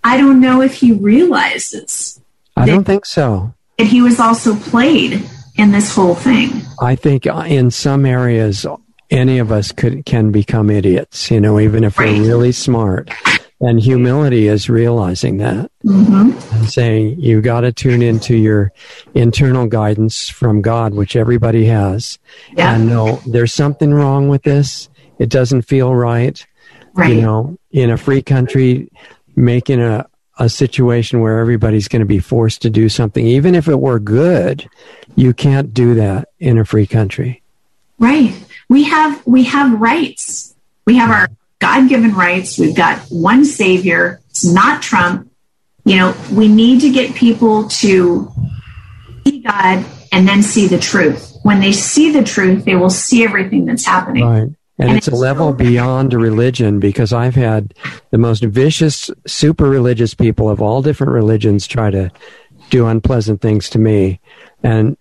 [0.03, 2.21] I don't know if he realizes
[2.55, 3.53] I don't think so.
[3.77, 5.27] that he was also played
[5.57, 6.61] in this whole thing.
[6.79, 8.65] I think uh, in some areas,
[9.11, 11.29] any of us could can become idiots.
[11.31, 12.17] You know, even if Right.
[12.17, 13.09] we're really smart.
[13.66, 18.72] And humility is realizing that hmm and saying you got to tune into your
[19.16, 22.20] internal guidance from God, which everybody has,
[22.55, 24.89] Yeah, and know there's something wrong with this.
[25.18, 26.45] It doesn't feel right.
[26.93, 27.16] right.
[27.16, 28.91] You know, in a free country,
[29.36, 30.05] making a
[30.38, 33.99] a situation where everybody's going to be forced to do something, even if it were
[33.99, 34.68] good,
[35.16, 37.41] you can't do that in a free country.
[37.97, 38.36] Right.
[38.70, 40.53] We have we have rights.
[40.86, 41.30] We have our
[41.66, 42.59] God-given rights.
[42.59, 44.22] We've got one savior.
[44.30, 45.32] It's not Trump.
[45.84, 48.32] You know, we need to get people to
[49.26, 51.36] see God and then see the truth.
[51.41, 54.24] When they see the truth, they will see everything that's happening.
[54.24, 54.41] Right.
[54.78, 57.74] And, And it's a level so- beyond religion because I've had
[58.11, 62.11] the most vicious, super religious people of all different religions try to
[62.70, 64.20] do unpleasant things to me
[64.66, 64.97] and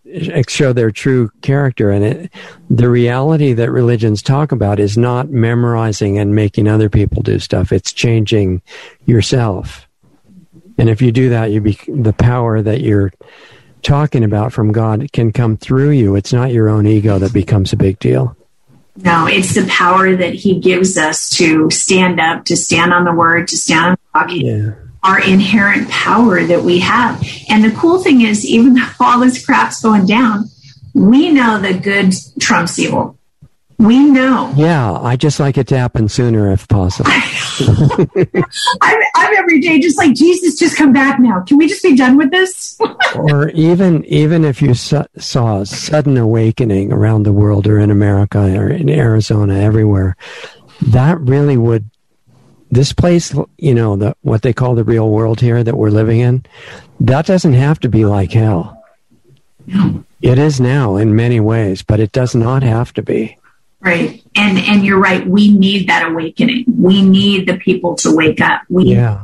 [0.46, 1.90] show their true character.
[1.90, 2.30] And it,
[2.68, 7.72] the reality that religions talk about is not memorizing and making other people do stuff.
[7.72, 8.60] It's changing
[9.06, 9.88] yourself.
[10.76, 13.10] And if you do that, you be, the power that you're
[13.80, 16.14] talking about from God can come through you.
[16.14, 18.36] It's not your own ego that becomes a big deal.
[18.96, 23.14] No, it's the power that He gives us to stand up, to stand on the
[23.14, 24.28] Word, to stand on the rock.
[24.30, 24.83] Yeah.
[25.04, 27.22] Our inherent power that we have.
[27.50, 30.46] And the cool thing is, even though all this crap's going down,
[30.94, 33.18] we know the good trumps evil.
[33.76, 34.52] We know.
[34.56, 37.10] Yeah, I just like it to happen sooner if possible.
[38.80, 41.40] I'm, I'm every day just like, Jesus, just come back now.
[41.40, 42.78] Can we just be done with this?
[43.16, 47.90] or even even if you su- saw a sudden awakening around the world or in
[47.90, 50.16] America or in Arizona everywhere,
[50.80, 51.90] that really would
[52.74, 56.20] this place, you know, the what they call the real world here that we're living
[56.20, 56.44] in,
[57.00, 58.82] that doesn't have to be like hell.
[59.66, 60.04] No.
[60.20, 63.38] It is now in many ways, but it does not have to be.
[63.80, 64.22] Right.
[64.34, 65.26] And and you're right.
[65.26, 66.64] We need that awakening.
[66.78, 68.62] We need the people to wake up.
[68.68, 69.20] We need Yeah.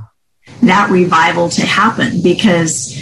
[0.63, 2.95] that revival to happen because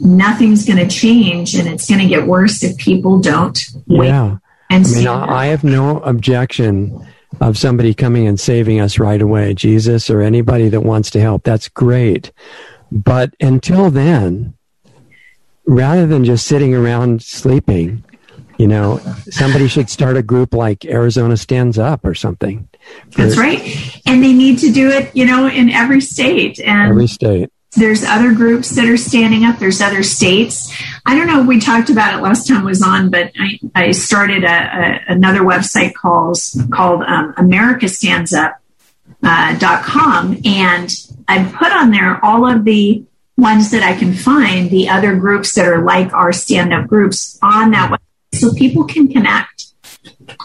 [0.00, 4.38] nothing's going to change and it's going to get worse if people don't wake Yeah.
[4.70, 5.06] and I mean.
[5.06, 7.06] I I have no objection
[7.40, 11.44] of somebody coming and saving us right away, Jesus or anybody that wants to help.
[11.44, 12.32] That's great.
[12.90, 14.54] But until then,
[15.66, 18.04] rather than just sitting around sleeping,
[18.58, 18.98] you know,
[19.30, 22.68] somebody should start a group like Arizona Stands Up or something.
[23.16, 23.60] That's right.
[24.06, 26.60] And they need to do it, you know, in every state.
[26.60, 27.50] And Every state.
[27.76, 29.58] There's other groups that are standing up.
[29.58, 30.72] There's other states.
[31.06, 33.90] I don't know we talked about it last time I was on, but I, I
[33.92, 36.38] started a, a, another website called,
[36.70, 38.58] called um, America Stands Up.
[39.24, 40.92] Uh, dot com and
[41.28, 43.04] I put on there all of the
[43.36, 47.38] ones that I can find, the other groups that are like our stand up groups
[47.40, 49.66] on that website so people can connect.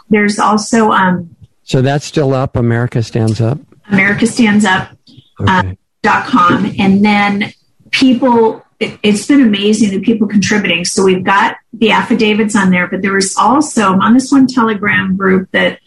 [0.09, 2.55] There's also um, So that's still up.
[2.55, 3.57] America Stands Up.
[3.89, 4.91] America Stands Up
[5.39, 5.45] Okay.
[5.45, 5.65] dot
[6.07, 7.53] com and then
[7.91, 12.87] people it, it's been amazing the people contributing so we've got the affidavits on there
[12.87, 15.79] but there was also I'm on this one telegram group that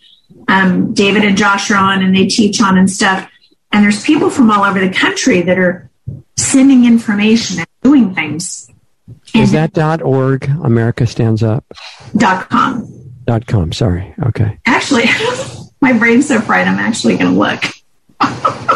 [0.48, 3.28] um, david and josh are on and they teach on and stuff
[3.72, 5.90] and there's people from all over the country that are
[6.36, 8.68] sending information and doing things
[9.34, 10.48] Is that dot org?
[10.64, 11.64] America Stands Up
[12.16, 12.86] dot com
[13.24, 13.72] dot com.
[13.72, 14.12] Sorry.
[14.26, 14.58] Okay.
[14.66, 15.04] actually
[15.80, 17.62] my brain's so fried i'm actually going to look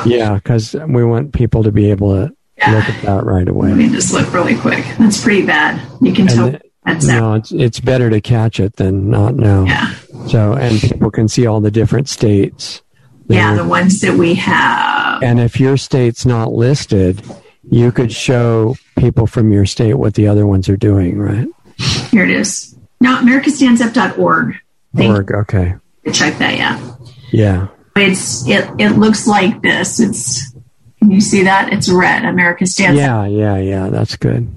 [0.06, 2.22] Yeah, because we want people to be able to
[2.70, 3.68] look at that right away.
[3.68, 7.06] let me just look really quick that's pretty bad you can tell And the- that's
[7.06, 9.64] that no, it's it's better to catch it than not know.
[9.64, 9.94] yeah
[10.28, 12.82] So, and people can see all the different states.
[13.28, 15.22] Yeah, the ones that we have.
[15.22, 17.22] and if your state's not listed,
[17.70, 21.48] you could show people from your state what the other ones are doing, right?
[22.10, 22.76] Here it is.
[23.00, 24.54] No, americastandsup.org.
[24.94, 25.32] Thank Org.
[25.32, 25.74] Okay.
[26.12, 26.94] Check that, yeah.
[27.32, 27.68] Yeah.
[27.96, 30.00] It's it it looks like this.
[30.00, 30.52] It's
[30.98, 31.72] can you see that?
[31.72, 32.24] It's red.
[32.24, 33.26] America Stands Yeah.
[33.26, 33.58] Yeah.
[33.58, 33.88] Yeah.
[33.88, 34.48] That's good.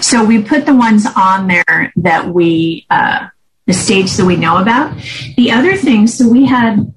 [0.00, 3.28] So we put the ones on there that we uh
[3.66, 4.96] the states that we know about.
[5.36, 6.92] The other thing, so we had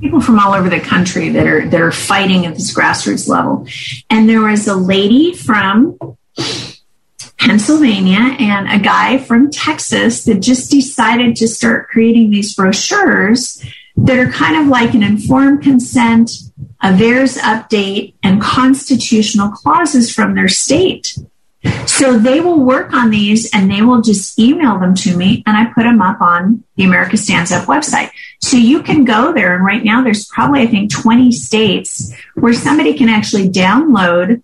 [0.00, 3.66] people from all over the country that are that are fighting at this grassroots level,
[4.10, 5.98] and there was a lady from
[7.38, 13.64] Pennsylvania and a guy from Texas that just decided to start creating these brochures
[14.04, 16.30] that are kind of like an informed consent,
[16.82, 21.16] a VAERS update, and constitutional clauses from their state.
[21.86, 25.56] So they will work on these and they will just email them to me and
[25.56, 28.10] I put them up on the America Stands Up website.
[28.40, 32.52] So you can go there and right now there's probably, I think, 20 states where
[32.52, 34.42] somebody can actually download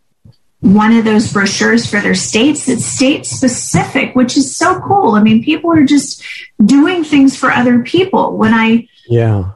[0.60, 5.12] one of those brochures for their states that's state specific, which is so cool.
[5.12, 6.22] I mean, people are just
[6.64, 8.36] doing things for other people.
[8.36, 9.52] When I yeah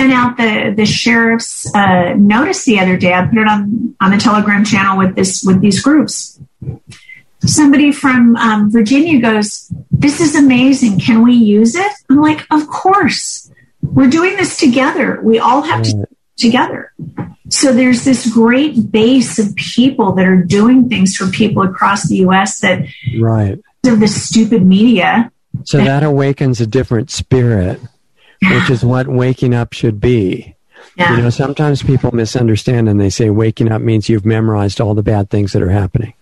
[0.00, 4.10] sent out the the sheriff's uh, notice the other day, I put it on on
[4.10, 6.40] the Telegram channel with this with these groups.
[7.44, 11.00] Somebody from um, Virginia goes, "This is amazing.
[11.00, 13.50] Can we use it?" I'm like, "Of course.
[13.82, 15.20] We're doing this together.
[15.22, 16.92] We all have to together."
[17.48, 22.16] So there's this great base of people that are doing things for people across the
[22.18, 22.60] U.S.
[22.60, 22.86] that
[23.18, 25.32] right of the stupid media.
[25.64, 27.80] So that awakens a different spirit,
[28.42, 30.54] which is what waking up should be.
[30.96, 31.16] Yeah.
[31.16, 35.02] You know, sometimes people misunderstand and they say waking up means you've memorized all the
[35.02, 36.14] bad things that are happening,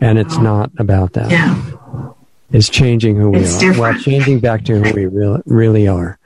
[0.00, 0.42] and it's oh.
[0.42, 1.30] not about that.
[1.30, 1.72] Yeah.
[2.52, 3.60] It's changing who we it's are.
[3.60, 3.78] Different.
[3.78, 6.18] Well, changing back to who we really, really are.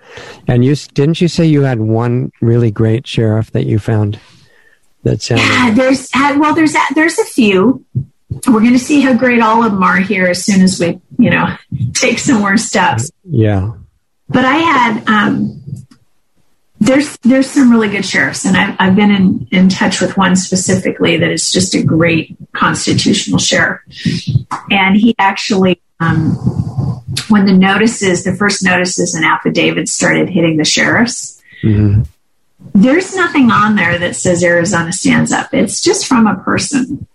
[0.48, 4.18] And you didn't you say you had one really great sheriff that you found?
[5.04, 5.42] That sounds.
[5.42, 7.84] Yeah, there's well, there's a, there's a few.
[8.48, 11.00] We're going to see how great all of them are here as soon as we,
[11.16, 11.56] you know,
[11.94, 13.10] take some more steps.
[13.24, 13.72] Yeah.
[14.28, 15.62] But I had um,
[16.80, 20.36] there's there's some really good sheriffs, and I've I've been in in touch with one
[20.36, 23.80] specifically that is just a great constitutional sheriff,
[24.70, 25.80] and he actually.
[25.98, 26.32] Um,
[27.30, 32.02] when the notices, the first notices and affidavits started hitting the sheriffs, mm-hmm
[32.74, 35.52] there's nothing on there that says Arizona stands up.
[35.52, 37.06] It's just from a person.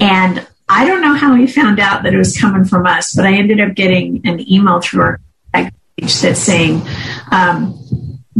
[0.00, 3.24] And I don't know how he found out that it was coming from us, but
[3.24, 5.20] I ended up getting an email through our
[6.00, 6.82] that's saying,
[7.30, 7.78] um,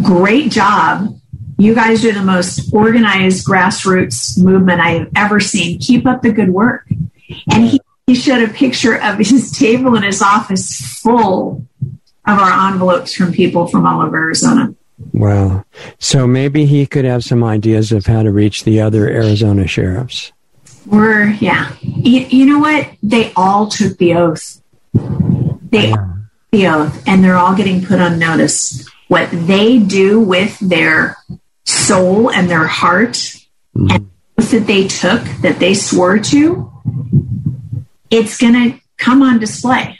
[0.03, 1.19] Great job.
[1.59, 5.79] You guys are the most organized grassroots movement I have ever seen.
[5.81, 6.87] Keep up the good work.
[7.51, 11.67] And he, he showed a picture of his table in his office full
[12.27, 14.75] of our envelopes from people from all over Arizona.
[15.13, 15.65] Wow.
[15.99, 20.33] So maybe he could have some ideas of how to reach the other Arizona sheriffs.
[20.87, 21.75] We're, yeah.
[21.81, 22.89] You, you know what?
[23.03, 24.63] They all took the oath.
[24.93, 26.18] They yeah.
[26.51, 28.89] The oath, and they're all getting put on notice.
[29.09, 31.17] What they do with their
[31.65, 33.13] soul and their heart
[33.75, 33.91] mm-hmm.
[33.91, 36.73] and that they took, that they swore to,
[38.11, 39.99] it's going to come on display.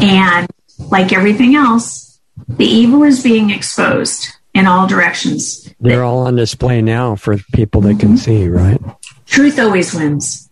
[0.00, 0.48] And
[0.90, 5.72] like everything else, the evil is being exposed in all directions.
[5.80, 8.80] They're all on display now for people that can see, right?
[9.26, 10.48] Truth always wins.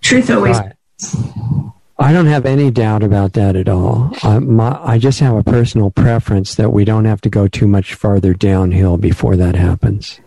[0.00, 0.72] Truth always right.
[1.02, 1.72] wins.
[2.00, 4.12] I don't have any doubt about that at all.
[4.22, 7.66] Uh, my, I just have a personal preference that we don't have to go too
[7.66, 10.20] much farther downhill before that happens.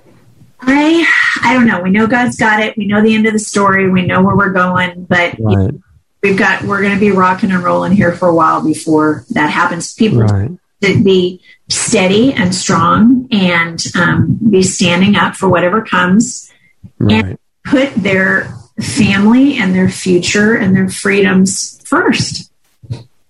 [0.62, 1.06] I
[1.44, 1.82] I don't know.
[1.82, 2.78] We know God's got it.
[2.78, 3.90] We know the end of the story.
[3.90, 5.74] We know where we're going, but right.
[6.22, 9.50] we've got we're going to be rocking and rolling here for a while before that
[9.50, 9.94] happens.
[9.94, 10.52] People right
[10.84, 16.52] to be steady and strong and um, be standing up for whatever comes
[17.00, 17.26] right.
[17.26, 22.52] and put their family and their future and their freedoms first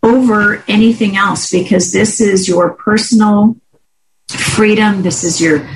[0.02, 3.56] over anything else because this is your personal
[4.30, 5.02] freedom.
[5.02, 5.68] This is your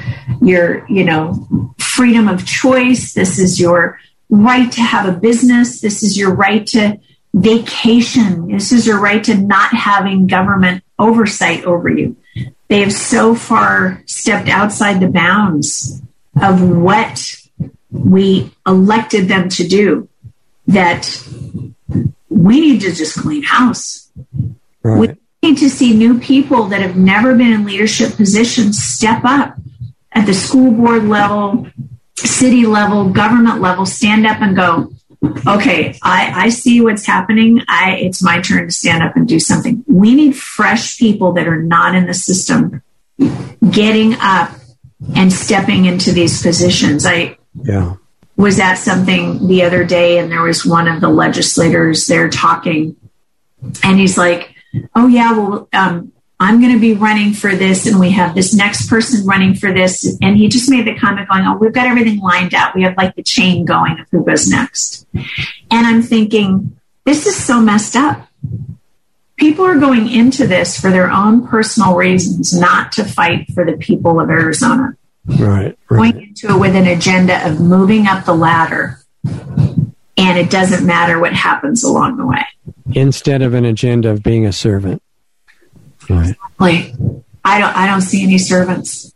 [0.42, 3.14] your you know freedom of choice.
[3.14, 4.00] This is your
[4.30, 5.82] right to have a business.
[5.82, 7.00] This is your right to
[7.34, 8.50] vacation.
[8.50, 12.16] This is your right to not having government oversight over you.
[12.68, 16.02] They have so far stepped outside the bounds
[16.42, 17.38] of what
[17.98, 20.10] we elected them to do
[20.68, 21.24] that
[22.30, 24.12] we need to just clean house.
[24.84, 25.18] Right.
[25.42, 29.58] We need to see new people that have never been in leadership positions step up
[30.12, 31.68] at the school board level,
[32.16, 34.92] city level, government level, stand up and go,
[35.48, 37.62] okay, I, I see what's happening.
[37.68, 39.84] I, it's my turn to stand up and do something.
[39.88, 42.82] We need fresh people that are not in the system
[43.70, 44.52] getting up
[45.16, 47.06] and stepping into these positions.
[47.06, 47.96] I yeah.
[48.36, 52.96] was at something the other day, and there was one of the legislators there talking,
[53.84, 54.56] and he's like,
[54.96, 58.54] "Oh yeah, well, um, I'm going to be running for this, and we have this
[58.54, 60.18] next person running for this.
[60.22, 62.76] And he just made the comment going, Oh, we've got everything lined out.
[62.76, 65.08] We have like the chain going of who goes next.
[65.16, 68.28] And I'm thinking, This is so messed up.
[69.38, 73.78] people are going into this for their own personal reasons, not to fight for the
[73.78, 74.96] people of Arizona.
[75.28, 75.78] Right.
[75.88, 81.20] Going into it with an agenda of moving up the ladder, and it doesn't matter
[81.20, 82.46] what happens along the way.
[82.94, 85.02] Instead of an agenda of being a servant.
[86.10, 86.36] Right.
[86.60, 86.94] Like,
[87.44, 89.14] I don't, I don't see any servants,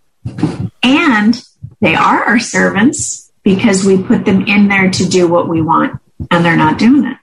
[0.84, 1.42] and
[1.80, 6.00] they are our servants because we put them in there to do what we want,
[6.30, 7.18] and they're not doing it.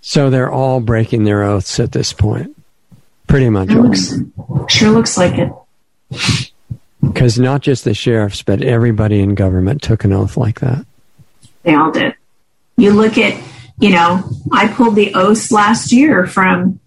[0.00, 2.56] So they're all breaking their oaths at this point.
[3.28, 4.14] Pretty much Sure looks,
[4.68, 6.49] sure looks like it.
[7.02, 10.84] Because not just the sheriffs, but everybody in government took an oath like that.
[11.62, 12.14] They all did.
[12.76, 13.42] You look at,
[13.78, 14.22] you know,
[14.52, 16.80] I pulled the oaths last year from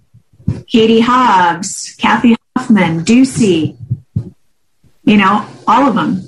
[0.68, 3.78] Katie Hobbs, Kathy Hoffman, Ducey,
[5.06, 6.22] you know, all of them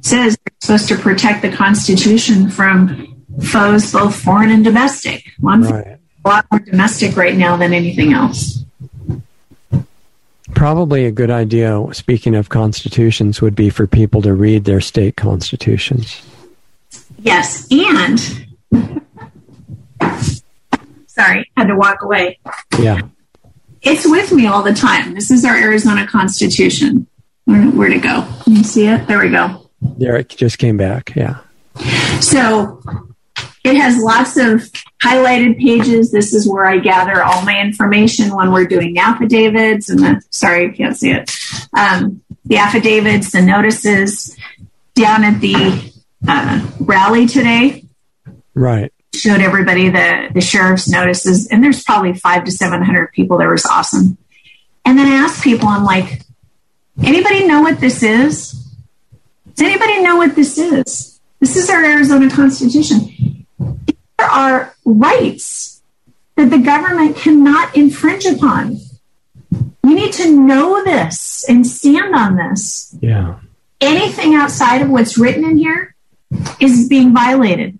[0.00, 5.24] says they're supposed to protect the Constitution from foes, both foreign and domestic.
[5.40, 5.98] Well, I'm Right.
[6.24, 8.64] a lot more domestic right now than anything else.
[10.54, 15.16] Probably a good idea, speaking of constitutions, would be for people to read their state
[15.16, 16.22] constitutions.
[17.18, 18.20] Yes, and
[21.06, 22.38] sorry, had to walk away.
[22.78, 23.00] Yeah.
[23.82, 25.14] It's with me all the time.
[25.14, 27.06] This is our Arizona Constitution.
[27.44, 28.26] Where, where'd it go?
[28.44, 29.06] Can you see it?
[29.06, 29.68] There we go.
[29.80, 31.14] There it just came back.
[31.14, 31.38] Yeah.
[32.20, 32.82] So
[33.66, 34.70] it has lots of
[35.02, 36.12] highlighted pages.
[36.12, 40.66] This is where I gather all my information when we're doing affidavits and the, sorry,
[40.66, 41.30] you can't see it.
[41.76, 44.36] Um, the affidavits, the notices
[44.94, 45.92] down at the
[46.28, 47.84] uh, rally today
[48.54, 48.92] Right.
[49.14, 53.66] showed everybody the, the sheriff's notices and there's probably five to 700 people there was
[53.66, 54.16] awesome.
[54.84, 56.22] And then I asked people, I'm like,
[57.02, 58.52] anybody know what this is?
[59.54, 61.20] Does anybody know what this is?
[61.40, 63.10] This is our Arizona Constitution.
[64.26, 65.76] Are rights
[66.36, 68.78] that the government cannot infringe upon.
[69.50, 72.94] You need to know this and stand on this.
[73.00, 73.38] Yeah.
[73.80, 75.94] Anything outside of what's written in here
[76.60, 77.78] is being violated.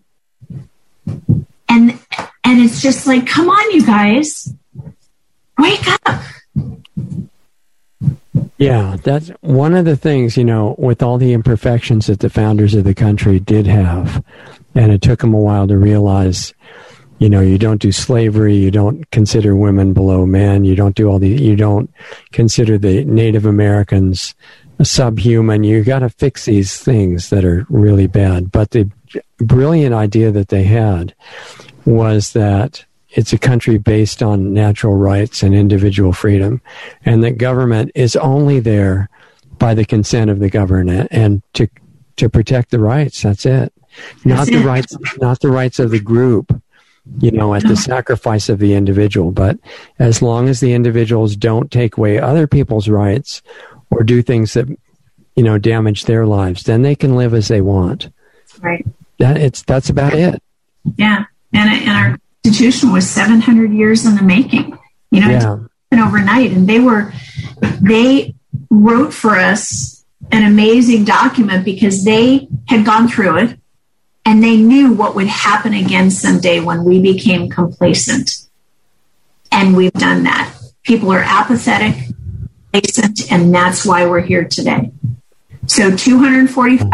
[1.69, 1.99] And
[2.45, 4.55] and it's just like, come on, you guys.
[5.59, 6.23] Wake up.
[8.59, 12.75] Yeah, that's one of the things, you know, with all the imperfections that the founders
[12.75, 14.25] of the country did have.
[14.77, 16.55] And it took them a while to realize,
[17.19, 21.09] you know, you don't do slavery, you don't consider women below men, you don't do
[21.09, 21.91] all the, you don't
[22.33, 24.35] consider the Native Americans
[24.83, 25.65] subhuman.
[25.65, 28.53] You got to fix these things that are really bad.
[28.53, 28.91] But the
[29.39, 31.15] brilliant idea that they had
[31.85, 36.61] was that it's a country based on natural rights and individual freedom,
[37.05, 39.09] and that government is only there
[39.59, 41.67] by the consent of the governed and to
[42.17, 43.23] to protect the rights.
[43.23, 43.73] That's it.
[44.25, 46.61] Not the rights, not the rights of the group.
[47.21, 47.75] You know, at the oh.
[47.77, 49.31] sacrifice of the individual.
[49.31, 49.59] But
[50.01, 53.43] as long as the individuals don't take away other people's rights
[53.93, 54.69] or do things that
[55.37, 58.11] you know damage their lives, then they can live as they want.
[58.61, 58.85] Right.
[59.19, 60.43] That it's that's about it.
[60.97, 61.25] Yeah.
[61.53, 64.79] And, and our constitution was 700 years in the making.
[65.11, 65.59] You know, Yeah.
[65.91, 66.53] didn't overnight.
[66.53, 67.13] And they were,
[67.81, 68.35] they
[68.71, 73.59] wrote for us an amazing document because they had gone through it
[74.27, 78.43] and they knew what would happen again someday when we became complacent.
[79.53, 80.53] And we've done that.
[80.83, 81.95] People are apathetic,
[82.73, 84.91] complacent, and that's why we're here today.
[85.67, 86.91] So 245,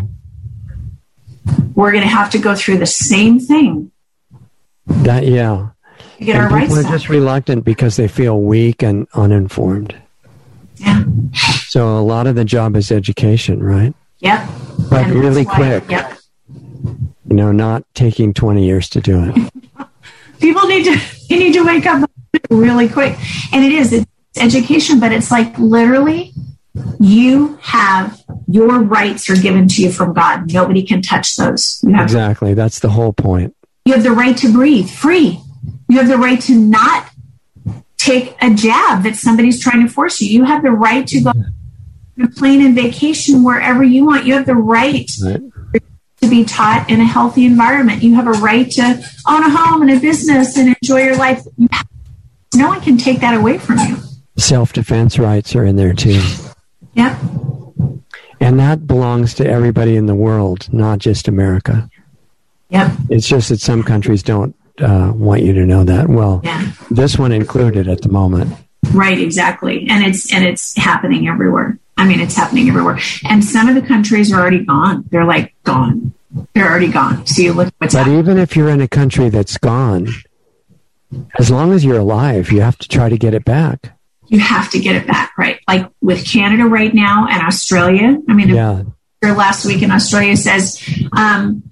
[1.75, 3.91] we're going to have to go through the same thing
[4.87, 5.71] That yeah.
[6.19, 6.93] to get our and rights people are back.
[6.93, 9.97] just reluctant because they feel weak and uninformed.
[10.77, 11.05] Yeah.
[11.67, 13.95] So a lot of the job is education, right?
[14.21, 14.49] Yep.
[14.91, 15.91] But And really that's why- quick.
[15.91, 16.19] Yep.
[17.33, 19.53] You know, not taking 20 years to do it.
[20.39, 21.01] People need to
[21.31, 22.11] they need to wake up
[22.51, 23.17] really quick.
[23.55, 24.07] And it is it's
[24.37, 26.35] education, but it's like literally
[27.01, 30.53] you have your rights are given to you from God.
[30.53, 31.83] Nobody can touch those.
[31.83, 32.53] You Exactly.
[32.53, 33.57] That's the whole point.
[33.87, 35.41] you have the right to breathe free.
[35.89, 37.09] You have the right to not
[37.97, 40.29] take a jab that somebody's trying to force you.
[40.29, 41.55] You have the right to go on
[42.21, 44.27] a plane and vacation wherever you want.
[44.27, 45.41] You have the right Right.
[46.33, 48.03] Be taught in a healthy environment.
[48.03, 48.83] You have a right to
[49.29, 51.45] own a home and a business and enjoy your life.
[52.55, 53.99] No one can take that away from you.
[54.39, 56.23] Self defense rights are in there too.
[56.95, 57.19] Yep.
[58.41, 61.89] And that belongs to everybody in the world, not just America.
[62.71, 62.93] Yep.
[63.11, 66.09] It's just that some countries don't uh, want you to know that.
[66.09, 66.73] Well, Yeah.
[66.91, 68.55] this one included at the moment.
[68.93, 69.19] Right.
[69.21, 69.87] Exactly.
[69.89, 71.79] And it's and it's happening everywhere.
[71.99, 72.99] I mean, it's happening everywhere.
[73.29, 75.05] And some of the countries are already gone.
[75.11, 76.15] They're like gone.
[76.55, 77.27] They're already gone.
[77.27, 78.19] So you look what's But happening.
[78.19, 80.09] even if you're in a country that's gone,
[81.39, 83.99] As long as you're alive, you have to try to get it back.
[84.29, 85.61] You have to get it back, right?
[85.69, 88.17] Like with Canada right now and Australia.
[88.31, 88.83] I mean, Yeah.
[89.23, 90.83] last week in Australia says,
[91.13, 91.63] um,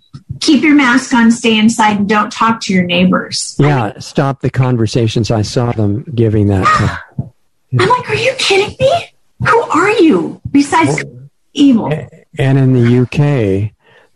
[0.40, 3.56] keep your mask on, stay inside, and don't talk to your neighbors.
[3.58, 3.98] Yeah.
[3.98, 5.30] Stop the conversations.
[5.30, 6.66] I saw them giving that.
[7.72, 9.14] To, I'm like, are you kidding me?
[9.48, 11.02] Who are you besides
[11.54, 11.86] evil?
[12.38, 13.70] and in the UK,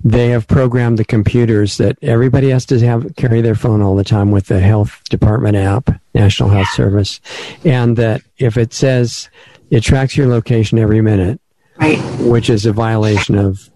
[0.06, 4.04] they have programmed the computers that everybody has to have carry their phone all the
[4.04, 7.20] time with the health department app, National Health Service,
[7.64, 9.30] and that if it says
[9.70, 11.40] it tracks your location every minute,
[11.80, 11.98] Right.
[12.20, 13.70] which is a violation of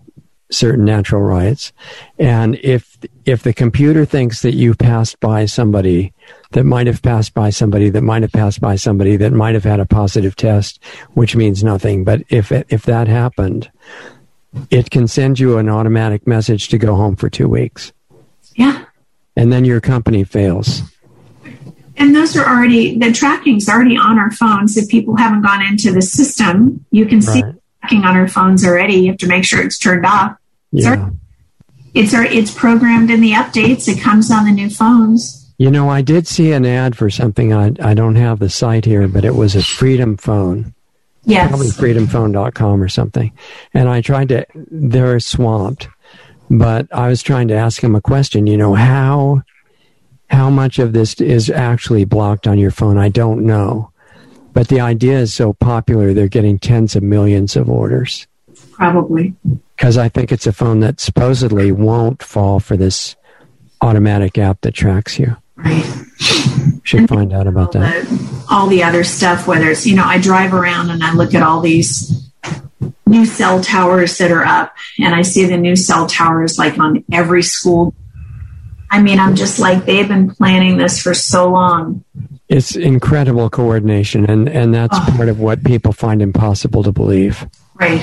[0.51, 1.73] certain natural rights.
[2.19, 6.13] And if if the computer thinks that you passed by somebody
[6.53, 9.65] that might have passed by somebody that might have passed by somebody that might have
[9.65, 10.83] had a positive test,
[11.15, 13.71] which means nothing, but if if that happened,
[14.70, 17.93] it can send you an automatic message to go home for 2 weeks.
[18.57, 18.85] Yeah.
[19.37, 20.83] And then your company fails.
[21.97, 24.77] And those are already, the tracking's already on our phones.
[24.77, 27.55] If people haven't gone into the system, you can see Right.
[27.81, 28.95] tracking on our phones already.
[28.95, 30.37] You have to make sure it's turned off.
[30.70, 31.11] Yeah.
[31.95, 33.89] It's our, it's programmed in the updates.
[33.89, 35.53] It comes on the new phones.
[35.59, 37.53] You know, I did see an ad for something.
[37.53, 40.73] I, I don't have the site here, but it was a Freedom phone.
[41.29, 41.49] Yes.
[41.49, 43.33] probably freedomphone.com or something.
[43.75, 45.89] And I tried to, they're swamped,
[46.49, 49.43] but I was trying to ask him a question, you know, how,
[50.31, 52.97] how much of this is actually blocked on your phone?
[52.97, 53.93] I don't know.
[54.55, 58.27] But the idea is so popular, they're getting tens of millions of orders.
[58.73, 59.35] Probably.
[59.77, 63.17] Because I think it's a phone that supposedly won't fall for this
[63.83, 65.37] automatic app that tracks you.
[65.59, 65.85] Right.
[66.85, 68.05] Should find out about all that.
[68.06, 71.35] the, all the other stuff, whether it's, you know, I drive around and I look
[71.35, 72.30] at all these
[73.06, 77.05] new cell towers that are up and I see the new cell towers like on
[77.12, 77.94] every school.
[78.90, 82.05] I mean, I'm just like, they've been planning this for so long.
[82.48, 85.12] It's incredible coordination, and, and that's Oh.
[85.16, 87.47] part of what people find impossible to believe.
[87.74, 88.02] Right.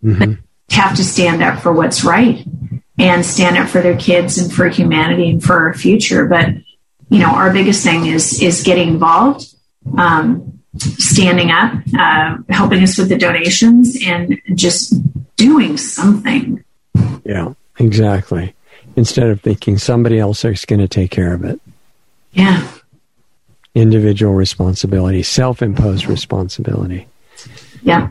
[0.00, 0.32] hmm
[0.72, 2.44] have to stand up for what's right
[2.98, 6.26] and stand up for their kids and for humanity and for our future.
[6.26, 6.48] But
[7.08, 9.54] you know our biggest thing is is getting involved
[9.98, 14.94] um, standing up uh, helping us with the donations and just
[15.36, 16.64] doing something.
[17.24, 18.54] Yeah, exactly.
[18.96, 21.60] Instead of thinking somebody else is going to take care of it,
[22.32, 22.66] yeah.
[23.74, 27.06] Individual responsibility, self imposed responsibility.
[27.82, 28.10] yeah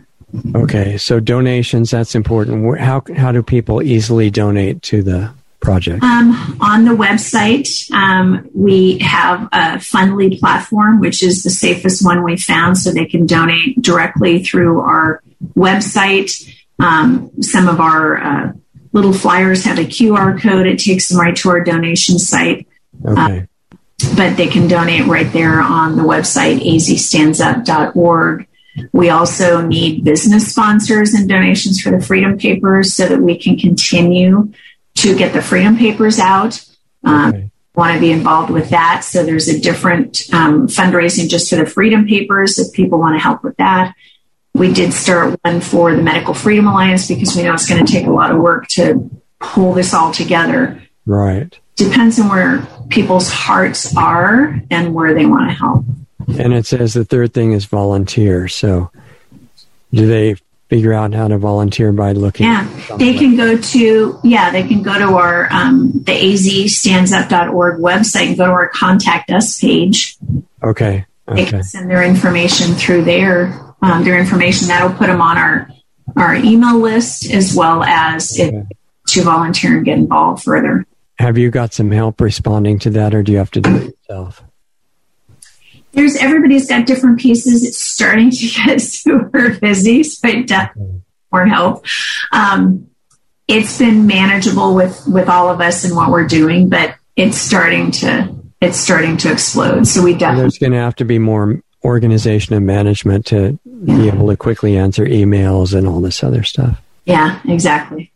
[0.55, 2.79] Okay, so donations, that's important.
[2.79, 6.03] How, how do people easily donate to the project?
[6.03, 12.23] Um, on the website, um, we have a Fundly platform, which is the safest one
[12.23, 15.21] we found, so they can donate directly through our
[15.55, 16.49] website.
[16.79, 18.53] Um, some of our uh,
[18.93, 22.67] little flyers have a QR code; it takes them right to our donation site.
[23.05, 23.47] Okay,
[24.15, 28.47] But they can donate right there on the website, azstandsup.org.
[28.91, 33.57] We also need business sponsors and donations for the Freedom Papers so that we can
[33.57, 34.51] continue
[34.95, 36.63] to get the Freedom Papers out.
[37.03, 37.51] Um, okay.
[37.73, 39.03] Want to be involved with that.
[39.03, 43.19] So there's a different um, fundraising just for the Freedom Papers if people want to
[43.19, 43.95] help with that.
[44.53, 47.91] We did start one for the Medical Freedom Alliance because we know it's going to
[47.91, 50.83] take a lot of work to pull this all together.
[51.05, 51.57] Right.
[51.77, 55.85] Depends on where people's hearts are and where they want to help.
[56.27, 58.47] And it says the third thing is volunteer.
[58.47, 58.91] So
[59.93, 60.35] do they
[60.69, 62.45] figure out how to volunteer by looking?
[62.45, 62.67] Yeah,
[62.97, 68.37] they can go to, yeah, they can go to our, um, the azstandsup.org website and
[68.37, 70.17] go to our contact us page.
[70.63, 71.05] Okay.
[71.27, 71.43] okay.
[71.43, 73.59] They can send their information through there.
[73.81, 75.69] Um, their information that'll put them on our,
[76.15, 78.55] our email list as well as okay.
[78.55, 78.67] if,
[79.07, 80.85] to volunteer and get involved further.
[81.19, 83.95] Have you got some help responding to that or do you have to do it
[84.07, 84.43] yourself?
[85.93, 87.63] There's everybody's got different pieces.
[87.65, 91.01] It's starting to get super busy, so I definitely
[91.31, 91.85] more help.
[92.31, 92.87] Um,
[93.47, 97.91] it's been manageable with with all of us and what we're doing, but it's starting
[97.91, 99.87] to it's starting to explode.
[99.87, 103.97] So we definitely there's going to have to be more organization and management to yeah.
[103.97, 106.79] be able to quickly answer emails and all this other stuff.
[107.05, 108.11] Yeah, exactly.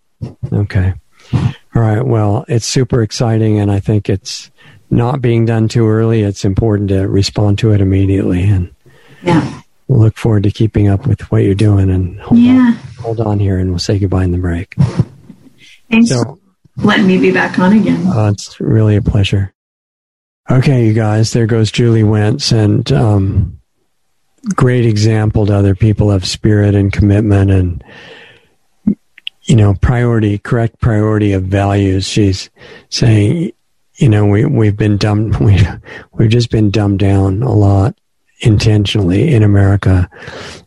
[0.54, 0.94] Okay.
[1.34, 2.06] All right.
[2.06, 4.52] Well, it's super exciting, and I think it's
[4.90, 8.44] not being done too early, it's important to respond to it immediately.
[8.44, 8.74] And
[9.24, 11.90] yeah, we'll look forward to keeping up with what you're doing.
[11.90, 14.76] And hold yeah, on, hold on here, and we'll say goodbye in the break.
[15.90, 16.38] Thanks so, for
[16.78, 18.06] letting me be back on again.
[18.08, 19.54] Uh, it's really a pleasure.
[20.50, 23.60] Okay, you guys, there goes Julie Wentz, and um,
[24.54, 27.84] great example to other people of spirit and commitment and
[29.44, 32.50] you know priority correct priority of values she's
[32.90, 33.52] saying
[33.96, 35.60] you know, we, we've been dumbed, we,
[36.14, 37.98] we've just been dumbed down a lot
[38.42, 40.10] intentionally in America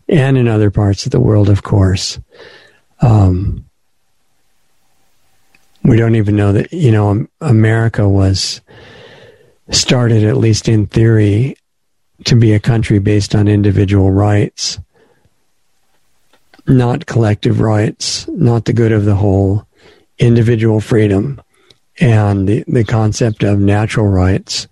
[0.08, 2.18] and in other parts of the world, of course.
[3.00, 3.64] Um,
[5.84, 8.60] we don't even know that, you know, America was
[9.70, 11.56] started, at least in theory,
[12.24, 14.78] to be a country based on individual rights,
[16.66, 19.66] not collective rights, not the good of the whole,
[20.18, 21.40] individual freedom
[22.00, 24.68] and the, the concept of natural rights,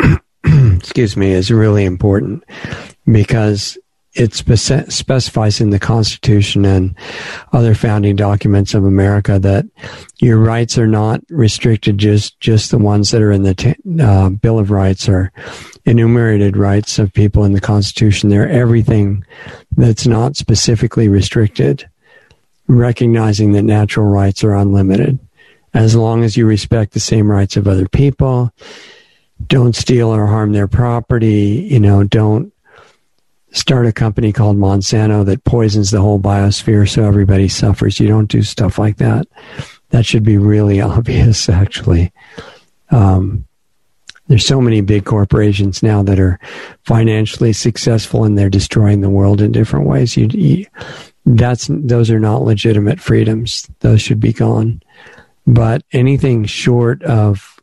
[0.44, 2.44] excuse me, is really important
[3.10, 3.78] because
[4.16, 6.96] it spec- specifies in the Constitution and
[7.52, 9.66] other founding documents of America that
[10.20, 14.30] your rights are not restricted just just the ones that are in the t- uh,
[14.30, 15.30] Bill of Rights or
[15.84, 18.30] enumerated rights of people in the Constitution.
[18.30, 19.24] They're everything
[19.76, 21.88] that's not specifically restricted,
[22.68, 25.18] recognizing that natural rights are unlimited
[25.76, 28.50] as long as you respect the same rights of other people.
[29.46, 31.68] Don't steal or harm their property.
[31.70, 32.50] You know, don't
[33.52, 38.00] start a company called Monsanto that poisons the whole biosphere so everybody suffers.
[38.00, 39.26] You don't do stuff like that.
[39.90, 42.10] That should be really obvious, actually.
[42.90, 43.46] Um,
[44.28, 46.40] there's so many big corporations now that are
[46.84, 50.16] financially successful and they're destroying the world in different ways.
[50.16, 50.66] You, you,
[51.26, 53.68] that's those are not legitimate freedoms.
[53.80, 54.80] Those should be gone.
[55.46, 57.60] But anything short of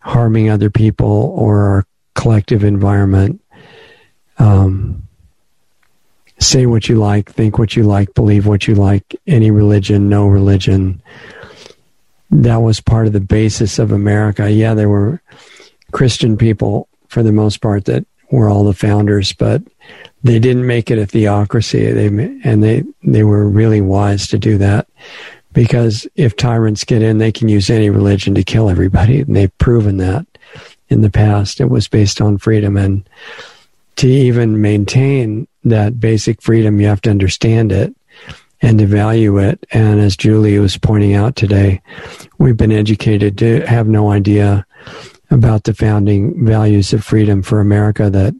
[0.00, 3.40] harming other people or our collective environment,
[4.38, 5.06] um,
[6.38, 10.26] say what you like, think what you like, believe what you like, any religion, no
[10.26, 11.02] religion.
[12.30, 14.50] That was part of the basis of America.
[14.50, 15.20] Yeah, there were
[15.92, 19.62] Christian people for the most part that were all the founders, but
[20.22, 21.90] they didn't make it a theocracy.
[21.90, 22.06] They
[22.44, 24.88] and they they were really wise to do that
[25.52, 29.20] because if tyrants get in, they can use any religion to kill everybody.
[29.20, 30.26] And they've proven that
[30.88, 31.60] in the past.
[31.60, 32.76] It was based on freedom.
[32.76, 33.08] And
[33.96, 37.94] to even maintain that basic freedom, you have to understand it
[38.62, 39.64] and to value it.
[39.72, 41.80] And as Julie was pointing out today,
[42.38, 44.66] we've been educated to have no idea
[45.30, 48.34] about the founding values of freedom for America that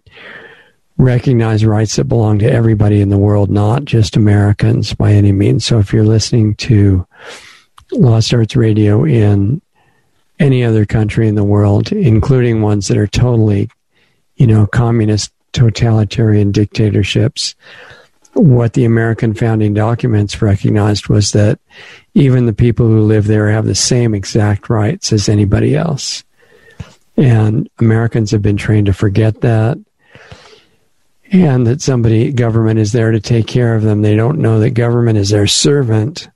[1.01, 5.65] recognize rights that belong to everybody in the world, not just Americans by any means.
[5.65, 7.07] So if you're listening to
[7.93, 9.63] Lost Arts Radio in
[10.39, 13.71] any other country in the world, including ones that are totally,
[14.37, 17.55] you know, communist totalitarian dictatorships,
[18.35, 21.59] what the American founding documents recognized was that
[22.15, 26.23] even the people who live there have the same exact rights as anybody else.
[27.17, 29.79] And Americans have been trained to forget that
[31.31, 34.03] and that somebody government is there to take care of them.
[34.03, 36.29] They don't know that government is their servant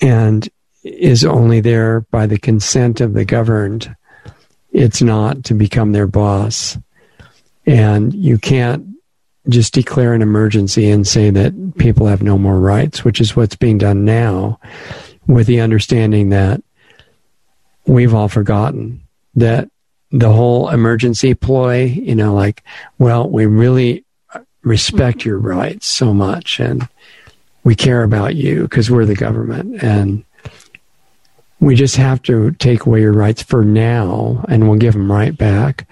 [0.00, 0.48] and
[0.82, 3.94] is only there by the consent of the governed.
[4.72, 6.76] It's not to become their boss.
[7.66, 8.86] And you can't
[9.48, 13.56] just declare an emergency and say that people have no more rights, which is what's
[13.56, 14.58] being done now,
[15.26, 16.62] with the understanding that
[17.86, 19.02] we've all forgotten
[19.34, 19.68] that
[20.14, 22.62] the whole emergency ploy, you know, like,
[22.98, 24.04] well, we really
[24.62, 26.88] respect your rights so much and
[27.64, 30.24] we care about you because we're the government and
[31.58, 35.36] we just have to take away your rights for now and we'll give them right
[35.36, 35.88] back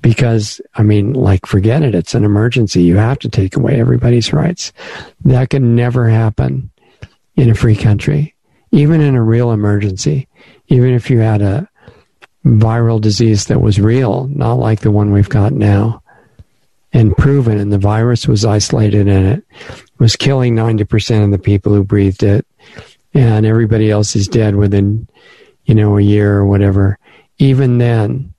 [0.00, 1.94] because i mean like forget it.
[1.94, 2.82] It's an emergency.
[2.82, 4.72] You have to take away everybody's rights.
[5.24, 6.70] That can never happen
[7.36, 8.34] in a free country.
[8.72, 10.28] Even in a real emergency
[10.68, 11.68] even if you had a
[12.46, 16.00] viral disease that was real not like the one we've got now
[16.92, 19.44] and proven and the virus was isolated and it
[19.98, 22.46] was killing 90% of the people who breathed it
[23.12, 25.08] and everybody else is dead within
[25.66, 26.98] you know, a year or whatever,
[27.38, 28.32] even then,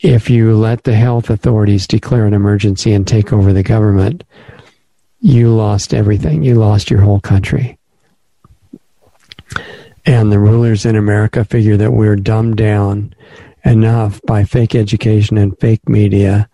[0.00, 4.24] if you let the health authorities declare an emergency and take over the government,
[5.20, 6.42] you lost everything.
[6.42, 7.78] You lost your whole country.
[10.06, 13.14] And the rulers in America figure that we're dumbed down
[13.64, 16.48] enough by fake education and fake media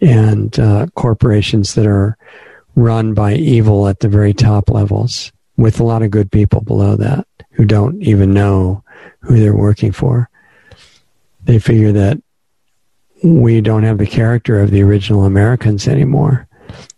[0.00, 2.16] and uh, corporations that are
[2.76, 6.96] run by evil at the very top levels with a lot of good people below
[6.96, 8.82] that who don't even know
[9.20, 10.30] who they're working for.
[11.44, 12.22] They figure that
[13.24, 16.46] we don't have the character of the original Americans anymore.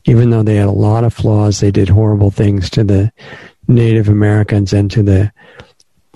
[0.04, 3.10] Even though they had a lot of flaws, they did horrible things to the
[3.68, 5.32] Native Americans and to the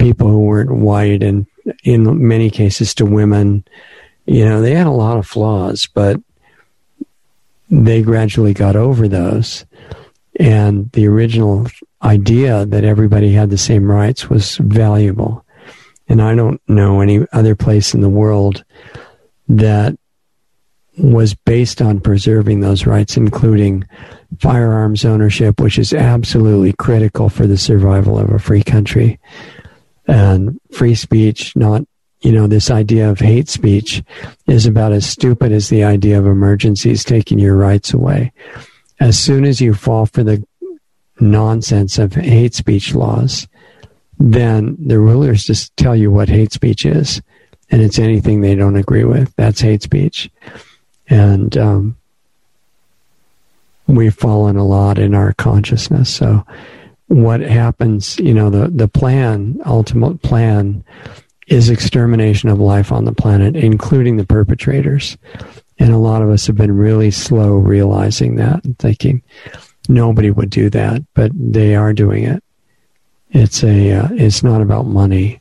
[0.04, 1.46] people who weren't white, and
[1.82, 3.64] in many cases to women.
[4.26, 6.20] You know, they had a lot of flaws, but
[7.70, 9.64] they gradually got over those.
[10.38, 11.68] And the original
[12.02, 15.42] idea that everybody had the same rights was valuable.
[16.06, 18.62] And I don't know any other place in the world
[19.48, 19.96] that
[20.98, 23.88] was based on preserving those rights, including
[24.38, 29.18] firearms ownership, which is absolutely critical for the survival of a free country,
[30.06, 31.82] and free speech, not,
[32.20, 34.02] you know, this idea of hate speech
[34.46, 38.32] is about as stupid as the idea of emergencies taking your rights away.
[39.00, 40.42] As soon as you fall for the
[41.20, 43.46] nonsense of hate speech laws,
[44.18, 47.20] then the rulers just tell you what hate speech is,
[47.70, 49.34] and it's anything they don't agree with.
[49.36, 50.30] That's hate speech,
[51.08, 51.96] and um,
[53.86, 56.14] we've fallen a lot in our consciousness.
[56.14, 56.46] So,
[57.08, 58.18] what happens?
[58.18, 60.84] You know, the the plan, ultimate plan,
[61.48, 65.16] is extermination of life on the planet, including the perpetrators.
[65.78, 69.22] And a lot of us have been really slow realizing that and thinking
[69.88, 72.42] nobody would do that, but they are doing it.
[73.30, 75.40] It's a uh, it's not about money.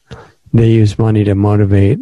[0.51, 1.99] They use money to motivate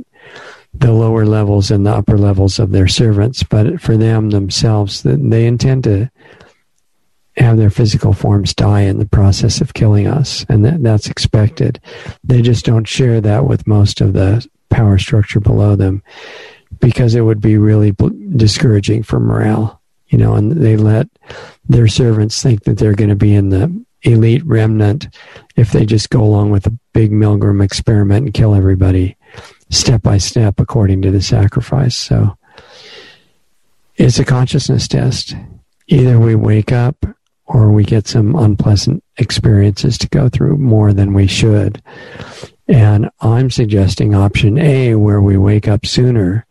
[0.74, 5.46] the lower levels and the upper levels of their servants, but for them themselves, they
[5.46, 6.10] intend to
[7.38, 11.80] have their physical forms die in the process of killing us, and that, that's expected.
[12.24, 16.03] They just don't share that with most of the power structure below them
[16.80, 17.95] because it would be really
[18.36, 21.08] discouraging for morale, you know, and they let
[21.70, 25.08] their servants think that they're going to be in the elite remnant
[25.56, 29.16] if they just go along with the big Milgram experiment and kill everybody
[29.70, 31.95] step by step according to the sacrifice.
[31.95, 32.38] So
[33.95, 35.36] it's a consciousness test.
[35.88, 37.06] Either we wake up
[37.53, 41.82] or we get some unpleasant experiences to go through more than we should.
[42.68, 46.45] And I'm suggesting option A, where we wake up sooner,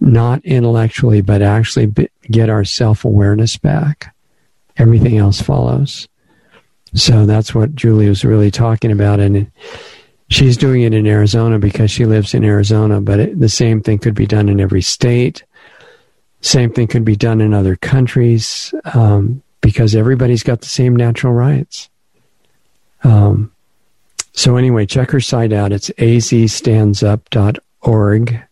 [0.00, 1.92] not intellectually, but actually
[2.30, 4.14] get our self awareness back.
[4.78, 6.08] Everything else follows.
[6.94, 9.20] So that's what Julie was really talking about.
[9.20, 9.50] And
[10.28, 13.98] she's doing it in Arizona because she lives in Arizona, but it, the same thing
[13.98, 15.44] could be done in every state.
[16.40, 21.32] Same thing could be done in other countries um, because everybody's got the same natural
[21.32, 21.90] rights.
[23.02, 23.50] Um,
[24.32, 25.72] so, anyway, check her site out.
[25.72, 28.42] It's azstandsup.org.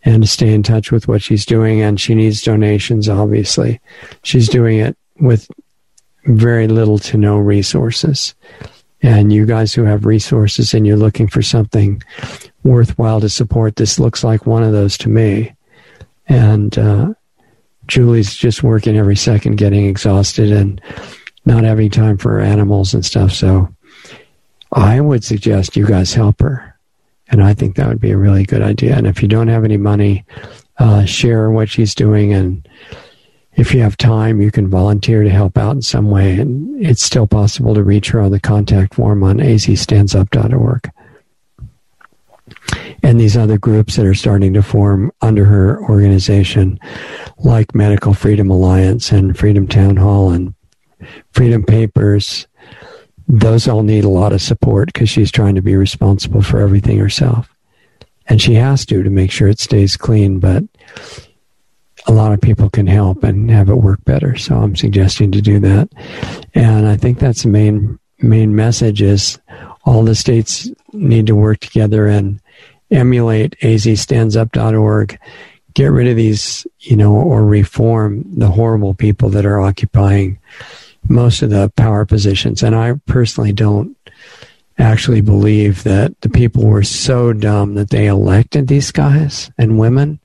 [0.07, 1.83] and to stay in touch with what she's doing.
[1.83, 3.79] And she needs donations, obviously.
[4.23, 5.51] She's doing it with
[6.25, 8.35] very little to no resources.
[9.03, 12.03] And you guys who have resources and you're looking for something
[12.65, 15.55] worthwhile to support, this looks like one of those to me.
[16.27, 17.15] And uh,
[17.87, 20.81] Julie's just working every second, getting exhausted and
[21.45, 23.33] not having time for animals and stuff.
[23.33, 23.69] So
[24.73, 26.75] I would suggest you guys help her
[27.29, 28.97] and I think that would be a really good idea.
[28.97, 30.25] And if you don't have any money,
[30.79, 32.33] uh, share what she's doing.
[32.33, 32.69] And
[33.55, 36.39] if you have time, you can volunteer to help out in some way.
[36.39, 40.91] And it's still possible to reach her on the contact form on azstandsup.org.
[43.03, 46.79] and these other groups that are starting to form under her organization,
[47.39, 50.55] like Medical Freedom Alliance and Freedom Town Hall and
[51.33, 52.47] Freedom Papers,
[53.29, 56.99] those all need a lot of support because she's trying to be responsible for everything
[56.99, 57.51] herself.
[58.27, 60.65] And she has to to make sure it stays clean, but
[62.07, 64.37] a lot of people can help and have it work better.
[64.37, 65.89] So I'm suggesting to do that.
[66.55, 69.39] And I think that's the main main message is
[69.85, 72.41] all the states need to work together and
[72.91, 75.19] emulate azstandsup.org,
[75.75, 80.39] get rid of these, you know, or reform the horrible people that are occupying
[81.09, 82.63] most of the power positions.
[82.63, 83.97] And I personally don't
[84.79, 90.19] actually believe that the people were so dumb that they elected these guys and women.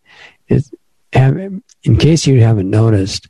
[0.48, 0.66] It,
[1.14, 3.28] in case you haven't noticed,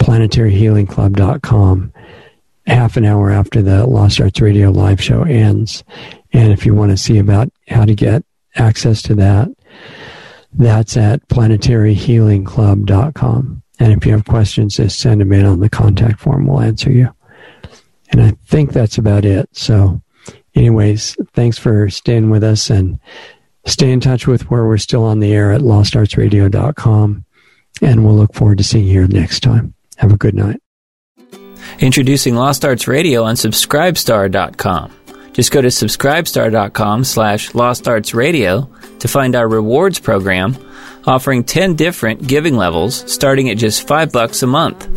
[0.00, 1.92] planetaryhealingclub.com
[2.66, 5.82] half an hour after the Lost Arts Radio live show ends.
[6.32, 8.24] And if you want to see about how to get
[8.56, 9.48] access to that,
[10.52, 13.62] that's at planetaryhealingclub.com.
[13.78, 16.46] And if you have questions, just send them in on the contact form.
[16.46, 17.08] We'll answer you.
[18.10, 19.48] And I think that's about it.
[19.52, 20.02] So,
[20.54, 22.98] anyways, thanks for staying with us and
[23.66, 27.24] stay in touch with where we're still on the air at lostartsradio.com.
[27.82, 29.74] And we'll look forward to seeing you here next time.
[30.00, 30.60] Have a good night.
[31.78, 34.92] Introducing Lost Arts Radio on Subscribestar.com.
[35.34, 40.56] Just go to subscribestar.com slash Lost Arts Radio to find our rewards program
[41.06, 44.88] offering 10 different giving levels starting at just 5 bucks a month.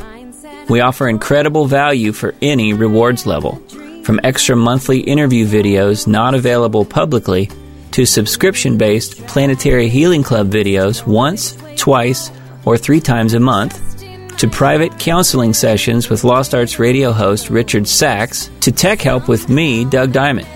[0.69, 3.55] We offer incredible value for any rewards level,
[4.03, 7.49] from extra monthly interview videos not available publicly
[7.91, 12.31] to subscription based Planetary Healing Club videos once, twice,
[12.63, 13.92] or three times a month,
[14.37, 19.49] to private counseling sessions with Lost Arts radio host Richard Sacks, to tech help with
[19.49, 20.47] me, Doug Diamond.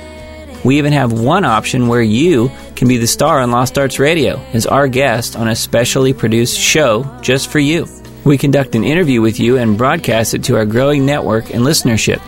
[0.64, 4.38] We even have one option where you can be the star on Lost Arts Radio
[4.54, 7.88] as our guest on a specially produced show just for you.
[8.26, 12.22] We conduct an interview with you and broadcast it to our growing network and listenership.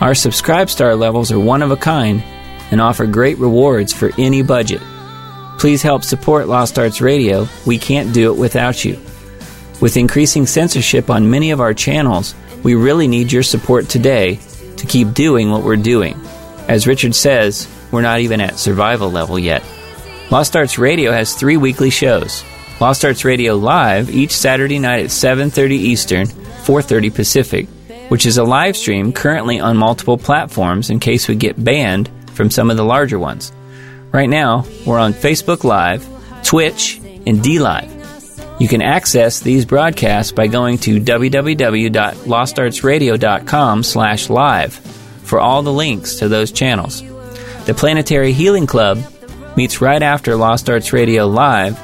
[0.00, 2.22] Our subscribe star levels are one of a kind
[2.70, 4.82] and offer great rewards for any budget.
[5.58, 7.46] Please help support Lost Arts Radio.
[7.66, 8.98] We can't do it without you.
[9.80, 14.38] With increasing censorship on many of our channels, we really need your support today
[14.76, 16.20] to keep doing what we're doing.
[16.68, 19.62] As Richard says, we're not even at survival level yet.
[20.30, 22.44] Lost Arts Radio has three weekly shows.
[22.78, 26.26] Lost Arts Radio Live each Saturday night at 7:30 Eastern,
[26.64, 27.66] 4:30 Pacific,
[28.08, 32.50] which is a live stream currently on multiple platforms in case we get banned from
[32.50, 33.50] some of the larger ones.
[34.12, 36.06] Right now, we're on Facebook Live,
[36.42, 37.99] Twitch, and DLive.
[38.60, 46.16] You can access these broadcasts by going to www.lostartsradio.com slash live for all the links
[46.16, 47.00] to those channels.
[47.64, 48.98] The Planetary Healing Club
[49.56, 51.80] meets right after Lost Arts Radio Live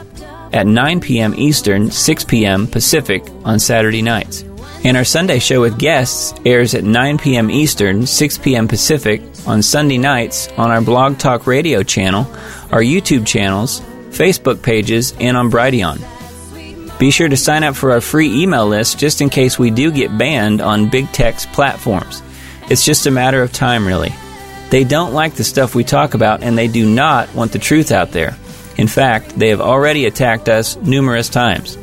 [0.52, 1.32] at 9 p.m.
[1.38, 2.66] Eastern, 6 p.m.
[2.66, 4.44] Pacific on Saturday nights.
[4.84, 7.50] And our Sunday show with guests airs at 9 p.m.
[7.50, 8.68] Eastern, 6 p.m.
[8.68, 12.26] Pacific on Sunday nights on our Blog Talk Radio channel,
[12.70, 13.80] our YouTube channels,
[14.10, 16.15] Facebook pages, and on Brighteon.
[16.98, 19.90] Be sure to sign up for our free email list just in case we do
[19.90, 22.22] get banned on big tech's platforms.
[22.70, 24.14] It's just a matter of time, really.
[24.70, 27.92] They don't like the stuff we talk about, and they do not want the truth
[27.92, 28.36] out there.
[28.78, 31.76] In fact, they have already attacked us numerous times.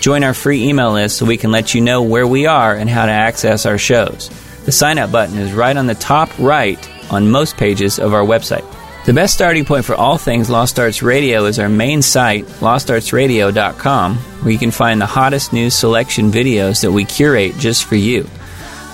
[0.00, 2.88] Join our free email list so we can let you know where we are and
[2.88, 4.30] how to access our shows.
[4.64, 6.78] The sign up button is right on the top right
[7.10, 8.64] on most pages of our website.
[9.10, 14.16] The best starting point for all things Lost Arts Radio is our main site, lostartsradio.com,
[14.16, 18.30] where you can find the hottest news selection videos that we curate just for you.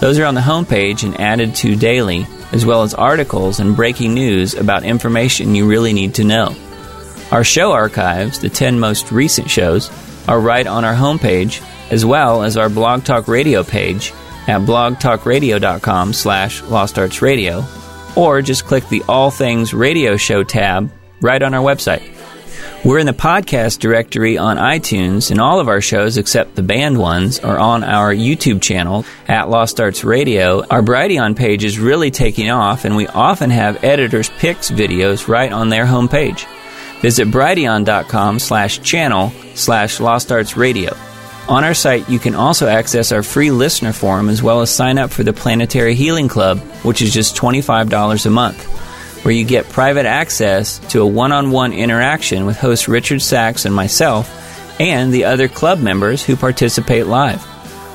[0.01, 4.15] Those are on the homepage and added to daily, as well as articles and breaking
[4.15, 6.57] news about information you really need to know.
[7.31, 9.91] Our show archives, the 10 most recent shows,
[10.27, 11.63] are right on our homepage,
[11.93, 14.15] as well as our Blog Talk Radio page
[14.49, 17.86] at blogtalkradio.com slash lostartsradio,
[18.17, 20.91] or just click the All Things Radio Show tab
[21.21, 22.13] right on our website.
[22.85, 26.99] We're in the podcast directory on iTunes, and all of our shows, except the banned
[26.99, 30.65] ones, are on our YouTube channel at Lost Arts Radio.
[30.69, 35.51] Our Brighteon page is really taking off, and we often have editors' picks videos right
[35.51, 36.47] on their homepage.
[37.01, 40.95] Visit brighteon.com slash channel slash Lost Arts Radio.
[41.49, 44.99] On our site, you can also access our free listener forum as well as sign
[44.99, 48.65] up for the Planetary Healing Club, which is just $25 a month,
[49.25, 53.65] where you get private access to a one on one interaction with host Richard Sacks
[53.65, 54.29] and myself
[54.81, 57.47] and the other club members who participate live.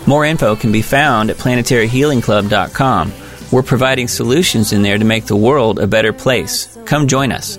[0.07, 3.14] More info can be found at planetaryhealingclub.com.
[3.52, 6.78] We're providing solutions in there to make the world a better place.
[6.86, 7.57] Come join us.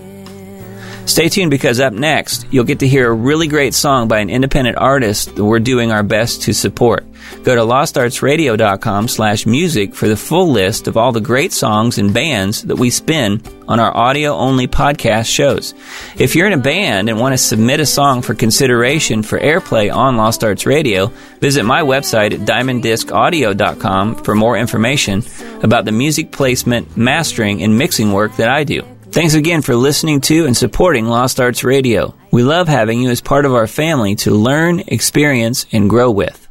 [1.04, 4.30] Stay tuned because up next, you'll get to hear a really great song by an
[4.30, 7.04] independent artist that we're doing our best to support.
[7.42, 12.14] Go to lostartsradio.com slash music for the full list of all the great songs and
[12.14, 15.74] bands that we spin on our audio-only podcast shows.
[16.16, 19.92] If you're in a band and want to submit a song for consideration for airplay
[19.92, 21.06] on Lost Arts Radio,
[21.40, 25.24] visit my website at diamonddiscaudio.com for more information
[25.62, 28.86] about the music placement, mastering, and mixing work that I do.
[29.12, 32.14] Thanks again for listening to and supporting Lost Arts Radio.
[32.30, 36.48] We love having you as part of our family to learn, experience, and grow with.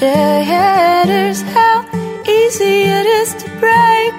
[0.00, 1.84] Heart shatters, how
[2.26, 4.12] easy it is to break.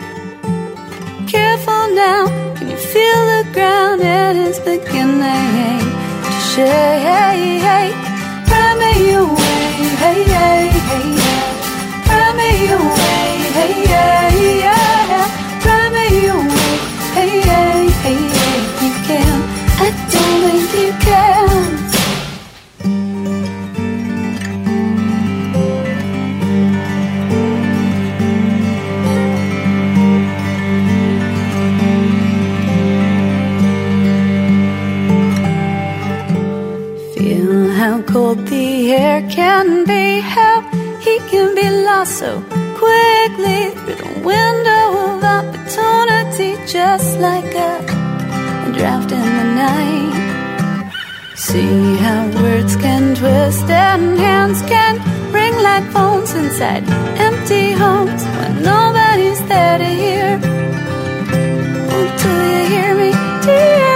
[1.27, 4.01] Careful now, can you feel the ground?
[4.01, 5.79] It is beginning
[6.23, 7.30] to shake.
[42.05, 42.41] So
[42.77, 47.77] quickly through the window of opportunity, just like a,
[48.67, 50.91] a draft in the night.
[51.35, 54.95] See how words can twist and hands can
[55.31, 56.83] ring like phones inside
[57.19, 60.39] empty homes when nobody's there to hear.
[61.93, 63.11] Oh, do you hear me,
[63.45, 63.90] dear?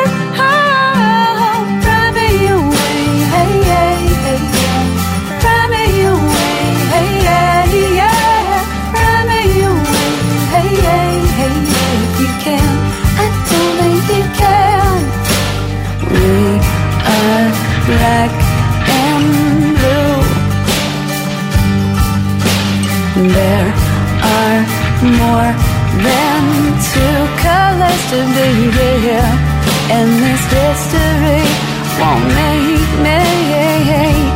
[18.05, 18.33] Black
[19.01, 19.25] and
[19.77, 20.17] blue.
[23.37, 23.69] There
[24.37, 24.61] are
[25.21, 25.51] more
[26.07, 26.43] than
[26.91, 29.31] two colors to be here,
[29.95, 31.43] and this history
[31.99, 34.34] won't make me.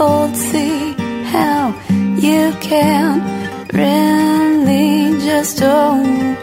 [0.00, 0.92] Unfold, see
[1.24, 1.74] how
[2.18, 3.20] you can
[3.72, 6.37] really just wide.